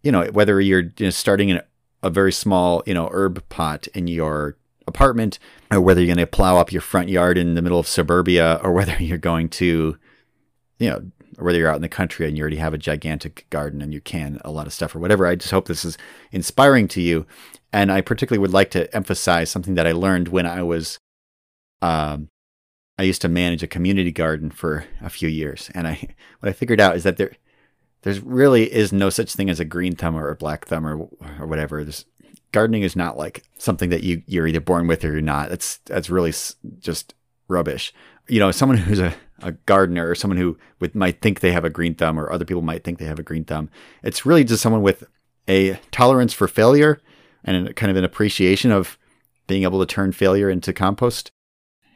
you 0.03 0.11
know 0.11 0.25
whether 0.27 0.59
you're 0.59 0.91
you 0.97 1.07
know, 1.07 1.09
starting 1.09 1.49
in 1.49 1.61
a 2.03 2.09
very 2.09 2.31
small 2.31 2.83
you 2.85 2.93
know 2.93 3.09
herb 3.11 3.47
pot 3.49 3.87
in 3.87 4.07
your 4.07 4.57
apartment, 4.87 5.39
or 5.69 5.79
whether 5.81 6.01
you're 6.01 6.13
going 6.13 6.17
to 6.17 6.27
plow 6.27 6.57
up 6.57 6.71
your 6.71 6.81
front 6.81 7.09
yard 7.09 7.37
in 7.37 7.55
the 7.55 7.61
middle 7.61 7.79
of 7.79 7.87
suburbia, 7.87 8.59
or 8.63 8.71
whether 8.73 8.95
you're 8.99 9.17
going 9.17 9.49
to 9.49 9.97
you 10.79 10.89
know 10.89 11.11
whether 11.37 11.57
you're 11.57 11.69
out 11.69 11.75
in 11.75 11.81
the 11.81 11.89
country 11.89 12.27
and 12.27 12.37
you 12.37 12.41
already 12.41 12.57
have 12.57 12.73
a 12.73 12.77
gigantic 12.77 13.47
garden 13.49 13.81
and 13.81 13.93
you 13.93 14.01
can 14.01 14.39
a 14.43 14.51
lot 14.51 14.67
of 14.67 14.73
stuff 14.73 14.95
or 14.95 14.99
whatever. 14.99 15.25
I 15.25 15.35
just 15.35 15.51
hope 15.51 15.67
this 15.67 15.85
is 15.85 15.97
inspiring 16.31 16.87
to 16.89 17.01
you. 17.01 17.25
And 17.73 17.91
I 17.91 18.01
particularly 18.01 18.41
would 18.41 18.53
like 18.53 18.69
to 18.71 18.93
emphasize 18.95 19.49
something 19.49 19.75
that 19.75 19.87
I 19.87 19.91
learned 19.91 20.27
when 20.27 20.45
I 20.45 20.61
was, 20.61 20.99
um, 21.81 22.27
I 22.97 23.03
used 23.03 23.21
to 23.21 23.29
manage 23.29 23.63
a 23.63 23.67
community 23.67 24.11
garden 24.11 24.51
for 24.51 24.85
a 25.01 25.09
few 25.09 25.29
years. 25.29 25.71
And 25.73 25.87
I, 25.87 26.07
what 26.39 26.49
I 26.49 26.53
figured 26.53 26.81
out 26.81 26.95
is 26.95 27.03
that 27.03 27.17
there, 27.17 27.31
there's 28.01 28.19
really 28.19 28.71
is 28.71 28.91
no 28.91 29.09
such 29.09 29.33
thing 29.33 29.49
as 29.49 29.59
a 29.59 29.65
green 29.65 29.95
thumb 29.95 30.15
or 30.15 30.29
a 30.29 30.35
black 30.35 30.65
thumb 30.65 30.85
or, 30.85 31.07
or 31.39 31.47
whatever. 31.47 31.83
There's, 31.83 32.05
gardening 32.51 32.81
is 32.81 32.95
not 32.95 33.17
like 33.17 33.43
something 33.57 33.89
that 33.89 34.03
you, 34.03 34.21
you're 34.25 34.47
either 34.47 34.59
born 34.59 34.87
with 34.87 35.05
or 35.05 35.11
you're 35.11 35.21
not. 35.21 35.49
That's, 35.49 35.77
that's 35.85 36.09
really 36.09 36.33
just 36.79 37.13
rubbish. 37.47 37.93
You 38.27 38.39
know, 38.39 38.51
someone 38.51 38.77
who's 38.77 38.99
a, 38.99 39.13
a 39.41 39.53
gardener 39.53 40.09
or 40.09 40.15
someone 40.15 40.37
who 40.37 40.57
would, 40.79 40.95
might 40.95 41.21
think 41.21 41.39
they 41.39 41.51
have 41.51 41.65
a 41.65 41.69
green 41.69 41.95
thumb 41.95 42.19
or 42.19 42.31
other 42.31 42.45
people 42.45 42.61
might 42.61 42.83
think 42.83 42.99
they 42.99 43.05
have 43.05 43.19
a 43.19 43.23
green 43.23 43.45
thumb. 43.45 43.69
It's 44.03 44.25
really 44.25 44.43
just 44.43 44.61
someone 44.61 44.81
with 44.81 45.03
a 45.47 45.79
tolerance 45.91 46.33
for 46.33 46.47
failure 46.47 46.99
and 47.43 47.75
kind 47.75 47.89
of 47.89 47.97
an 47.97 48.03
appreciation 48.03 48.71
of 48.71 48.97
being 49.47 49.63
able 49.63 49.79
to 49.79 49.85
turn 49.85 50.11
failure 50.11 50.49
into 50.49 50.73
compost. 50.73 51.31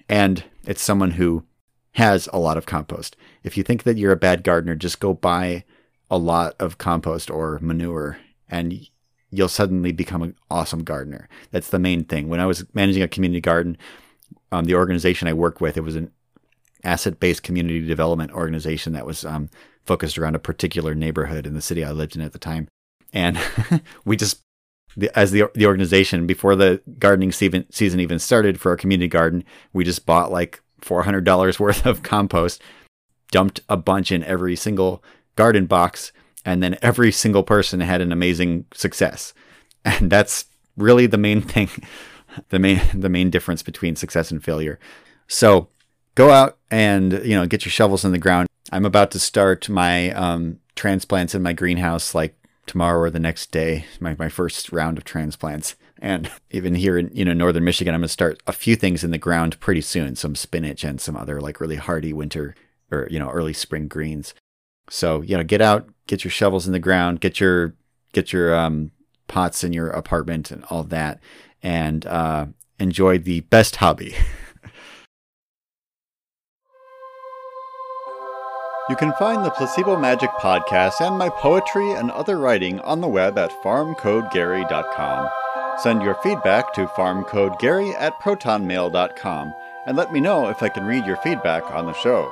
And 0.10 0.44
it's 0.66 0.82
someone 0.82 1.12
who 1.12 1.46
has 1.94 2.28
a 2.34 2.40
lot 2.40 2.58
of 2.58 2.66
compost. 2.66 3.16
If 3.44 3.58
you 3.58 3.64
think 3.64 3.84
that 3.84 3.98
you're 3.98 4.12
a 4.12 4.18
bad 4.18 4.44
gardener, 4.44 4.76
just 4.76 5.00
go 5.00 5.14
buy 5.14 5.64
a 6.10 6.18
lot 6.18 6.56
of 6.60 6.78
compost 6.78 7.30
or 7.30 7.60
manure 7.62 8.18
and 8.50 8.88
you'll 9.32 9.50
suddenly 9.50 9.92
become 9.92 10.22
an 10.22 10.36
awesome 10.50 10.84
gardener. 10.84 11.28
That's 11.52 11.70
the 11.70 11.80
main 11.80 12.04
thing. 12.04 12.30
When 12.30 12.40
I 12.40 12.46
was 12.46 12.66
managing 12.74 13.04
a 13.04 13.08
community 13.08 13.42
garden, 13.42 13.78
um, 14.52 14.66
the 14.66 14.76
organization 14.76 15.28
I 15.28 15.34
worked 15.34 15.62
with, 15.62 15.78
it 15.78 15.84
was 15.84 15.96
an 15.96 16.12
asset 16.84 17.20
based 17.20 17.44
community 17.44 17.86
development 17.86 18.32
organization 18.32 18.94
that 18.94 19.06
was 19.06 19.26
um, 19.26 19.50
focused 19.84 20.18
around 20.18 20.36
a 20.36 20.40
particular 20.40 20.96
neighborhood 20.96 21.46
in 21.46 21.54
the 21.54 21.62
city 21.62 21.84
I 21.84 21.92
lived 21.92 22.16
in 22.16 22.22
at 22.22 22.34
the 22.34 22.40
time. 22.40 22.68
And 23.12 23.38
we 24.06 24.16
just, 24.16 24.42
as 25.16 25.32
the, 25.32 25.50
the 25.56 25.66
organization, 25.66 26.28
before 26.28 26.56
the 26.56 26.82
gardening 27.00 27.32
season, 27.32 27.66
season 27.72 28.00
even 28.00 28.20
started 28.20 28.60
for 28.60 28.70
our 28.70 28.78
community 28.78 29.08
garden, 29.08 29.44
we 29.74 29.84
just 29.84 30.06
bought 30.06 30.32
like 30.32 30.62
$400 30.82 31.60
worth 31.60 31.86
of 31.86 32.04
compost, 32.04 32.62
dumped 33.32 33.62
a 33.68 33.78
bunch 33.78 34.12
in 34.12 34.24
every 34.24 34.56
single 34.56 35.04
garden 35.36 35.66
box, 35.66 36.12
and 36.44 36.62
then 36.62 36.78
every 36.82 37.12
single 37.12 37.44
person 37.44 37.80
had 37.80 38.02
an 38.02 38.12
amazing 38.12 38.66
success. 38.74 39.34
And 39.88 40.10
that's 40.10 40.46
really 40.76 41.06
the 41.06 41.20
main 41.20 41.42
thing, 41.42 41.70
the 42.50 42.58
main 42.58 42.82
the 42.92 43.08
main 43.08 43.30
difference 43.30 43.62
between 43.62 43.96
success 43.96 44.32
and 44.32 44.44
failure. 44.44 44.80
So 45.28 45.70
go 46.16 46.32
out 46.32 46.58
and 46.72 47.14
you 47.24 47.36
know 47.36 47.46
get 47.46 47.66
your 47.66 47.72
shovels 47.72 48.04
in 48.04 48.12
the 48.12 48.18
ground. 48.18 48.48
I'm 48.72 48.86
about 48.86 49.12
to 49.12 49.20
start 49.20 49.70
my 49.70 50.10
um, 50.12 50.60
transplants 50.76 51.36
in 51.36 51.44
my 51.44 51.54
greenhouse 51.54 52.16
like 52.16 52.36
tomorrow 52.66 53.00
or 53.00 53.10
the 53.10 53.20
next 53.20 53.52
day. 53.52 53.86
My 54.00 54.16
my 54.18 54.30
first 54.30 54.72
round 54.72 54.98
of 54.98 55.04
transplants. 55.04 55.76
And 56.00 56.32
even 56.52 56.76
here 56.76 56.98
in 56.98 57.10
you 57.14 57.26
know 57.26 57.34
northern 57.34 57.64
Michigan, 57.64 57.94
I'm 57.94 58.02
gonna 58.02 58.08
start 58.08 58.42
a 58.48 58.54
few 58.54 58.76
things 58.76 59.04
in 59.04 59.12
the 59.12 59.18
ground 59.18 59.60
pretty 59.60 59.82
soon. 59.82 60.16
Some 60.16 60.36
spinach 60.36 60.84
and 60.84 61.00
some 61.00 61.16
other 61.16 61.40
like 61.40 61.60
really 61.60 61.76
hardy 61.76 62.14
winter 62.14 62.56
or 62.92 63.08
you 63.10 63.20
know 63.20 63.30
early 63.30 63.54
spring 63.54 63.88
greens. 63.88 64.34
So 64.90 65.22
you 65.22 65.38
know 65.38 65.44
get 65.44 65.62
out, 65.62 65.88
get 66.08 66.24
your 66.24 66.32
shovels 66.32 66.68
in 66.68 66.74
the 66.74 66.80
ground, 66.80 67.22
get 67.22 67.40
your 67.40 67.76
get 68.14 68.32
your 68.32 68.56
um, 68.56 68.92
pots 69.28 69.64
in 69.64 69.74
your 69.74 69.90
apartment 69.90 70.52
and 70.52 70.64
all 70.66 70.84
that, 70.84 71.20
and 71.64 72.06
uh, 72.06 72.48
enjoy 72.80 73.18
the 73.18 73.42
best 73.42 73.78
hobby. 73.78 74.16
You 78.88 78.96
can 78.96 79.14
find 79.14 79.44
the 79.44 79.50
Placebo 79.50 79.98
Magic 79.98 80.30
podcast 80.40 81.02
and 81.02 81.18
my 81.18 81.28
poetry 81.28 81.94
and 81.94 82.12
other 82.12 82.38
writing 82.38 82.80
on 82.82 83.02
the 83.02 83.08
web 83.08 83.36
at 83.36 83.50
farmcodegary.com. 83.64 85.30
Send 85.80 86.04
your 86.04 86.14
feedback 86.22 86.72
to 86.76 86.86
farmcodegary 86.86 87.96
at 88.00 88.20
protonmail.com 88.20 89.54
and 89.88 89.98
let 89.98 90.14
me 90.14 90.20
know 90.20 90.50
if 90.50 90.62
I 90.62 90.70
can 90.70 90.86
read 90.86 91.08
your 91.08 91.18
feedback 91.18 91.64
on 91.72 91.88
the 91.88 91.94
show. 91.94 92.32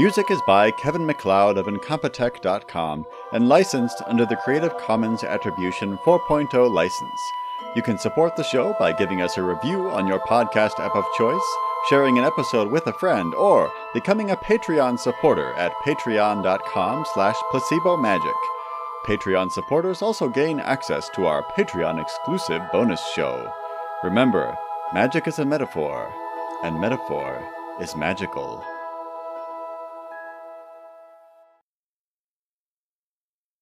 Music 0.00 0.30
is 0.30 0.40
by 0.46 0.70
Kevin 0.70 1.04
MacLeod 1.04 1.58
of 1.58 1.66
Incompetech.com 1.66 3.04
and 3.34 3.50
licensed 3.50 4.00
under 4.06 4.24
the 4.24 4.36
Creative 4.36 4.74
Commons 4.78 5.22
Attribution 5.22 5.98
4.0 5.98 6.72
license. 6.72 7.20
You 7.76 7.82
can 7.82 7.98
support 7.98 8.34
the 8.34 8.42
show 8.42 8.74
by 8.78 8.94
giving 8.94 9.20
us 9.20 9.36
a 9.36 9.42
review 9.42 9.90
on 9.90 10.06
your 10.06 10.20
podcast 10.20 10.80
app 10.80 10.96
of 10.96 11.04
choice 11.18 11.44
sharing 11.90 12.16
an 12.16 12.24
episode 12.24 12.72
with 12.72 12.86
a 12.86 12.94
friend, 12.94 13.34
or 13.34 13.70
becoming 13.92 14.30
a 14.30 14.36
Patreon 14.36 14.98
supporter 14.98 15.52
at 15.52 15.74
patreon.com 15.84 17.04
slash 17.12 17.36
placebomagic. 17.52 18.40
Patreon 19.04 19.52
supporters 19.52 20.00
also 20.00 20.30
gain 20.30 20.60
access 20.60 21.10
to 21.10 21.26
our 21.26 21.42
Patreon 21.52 22.00
exclusive 22.00 22.62
bonus 22.72 23.02
show. 23.14 23.52
Remember, 24.02 24.56
magic 24.94 25.28
is 25.28 25.38
a 25.38 25.44
metaphor, 25.44 26.10
and 26.64 26.80
metaphor 26.80 27.46
is 27.82 27.94
magical. 27.94 28.64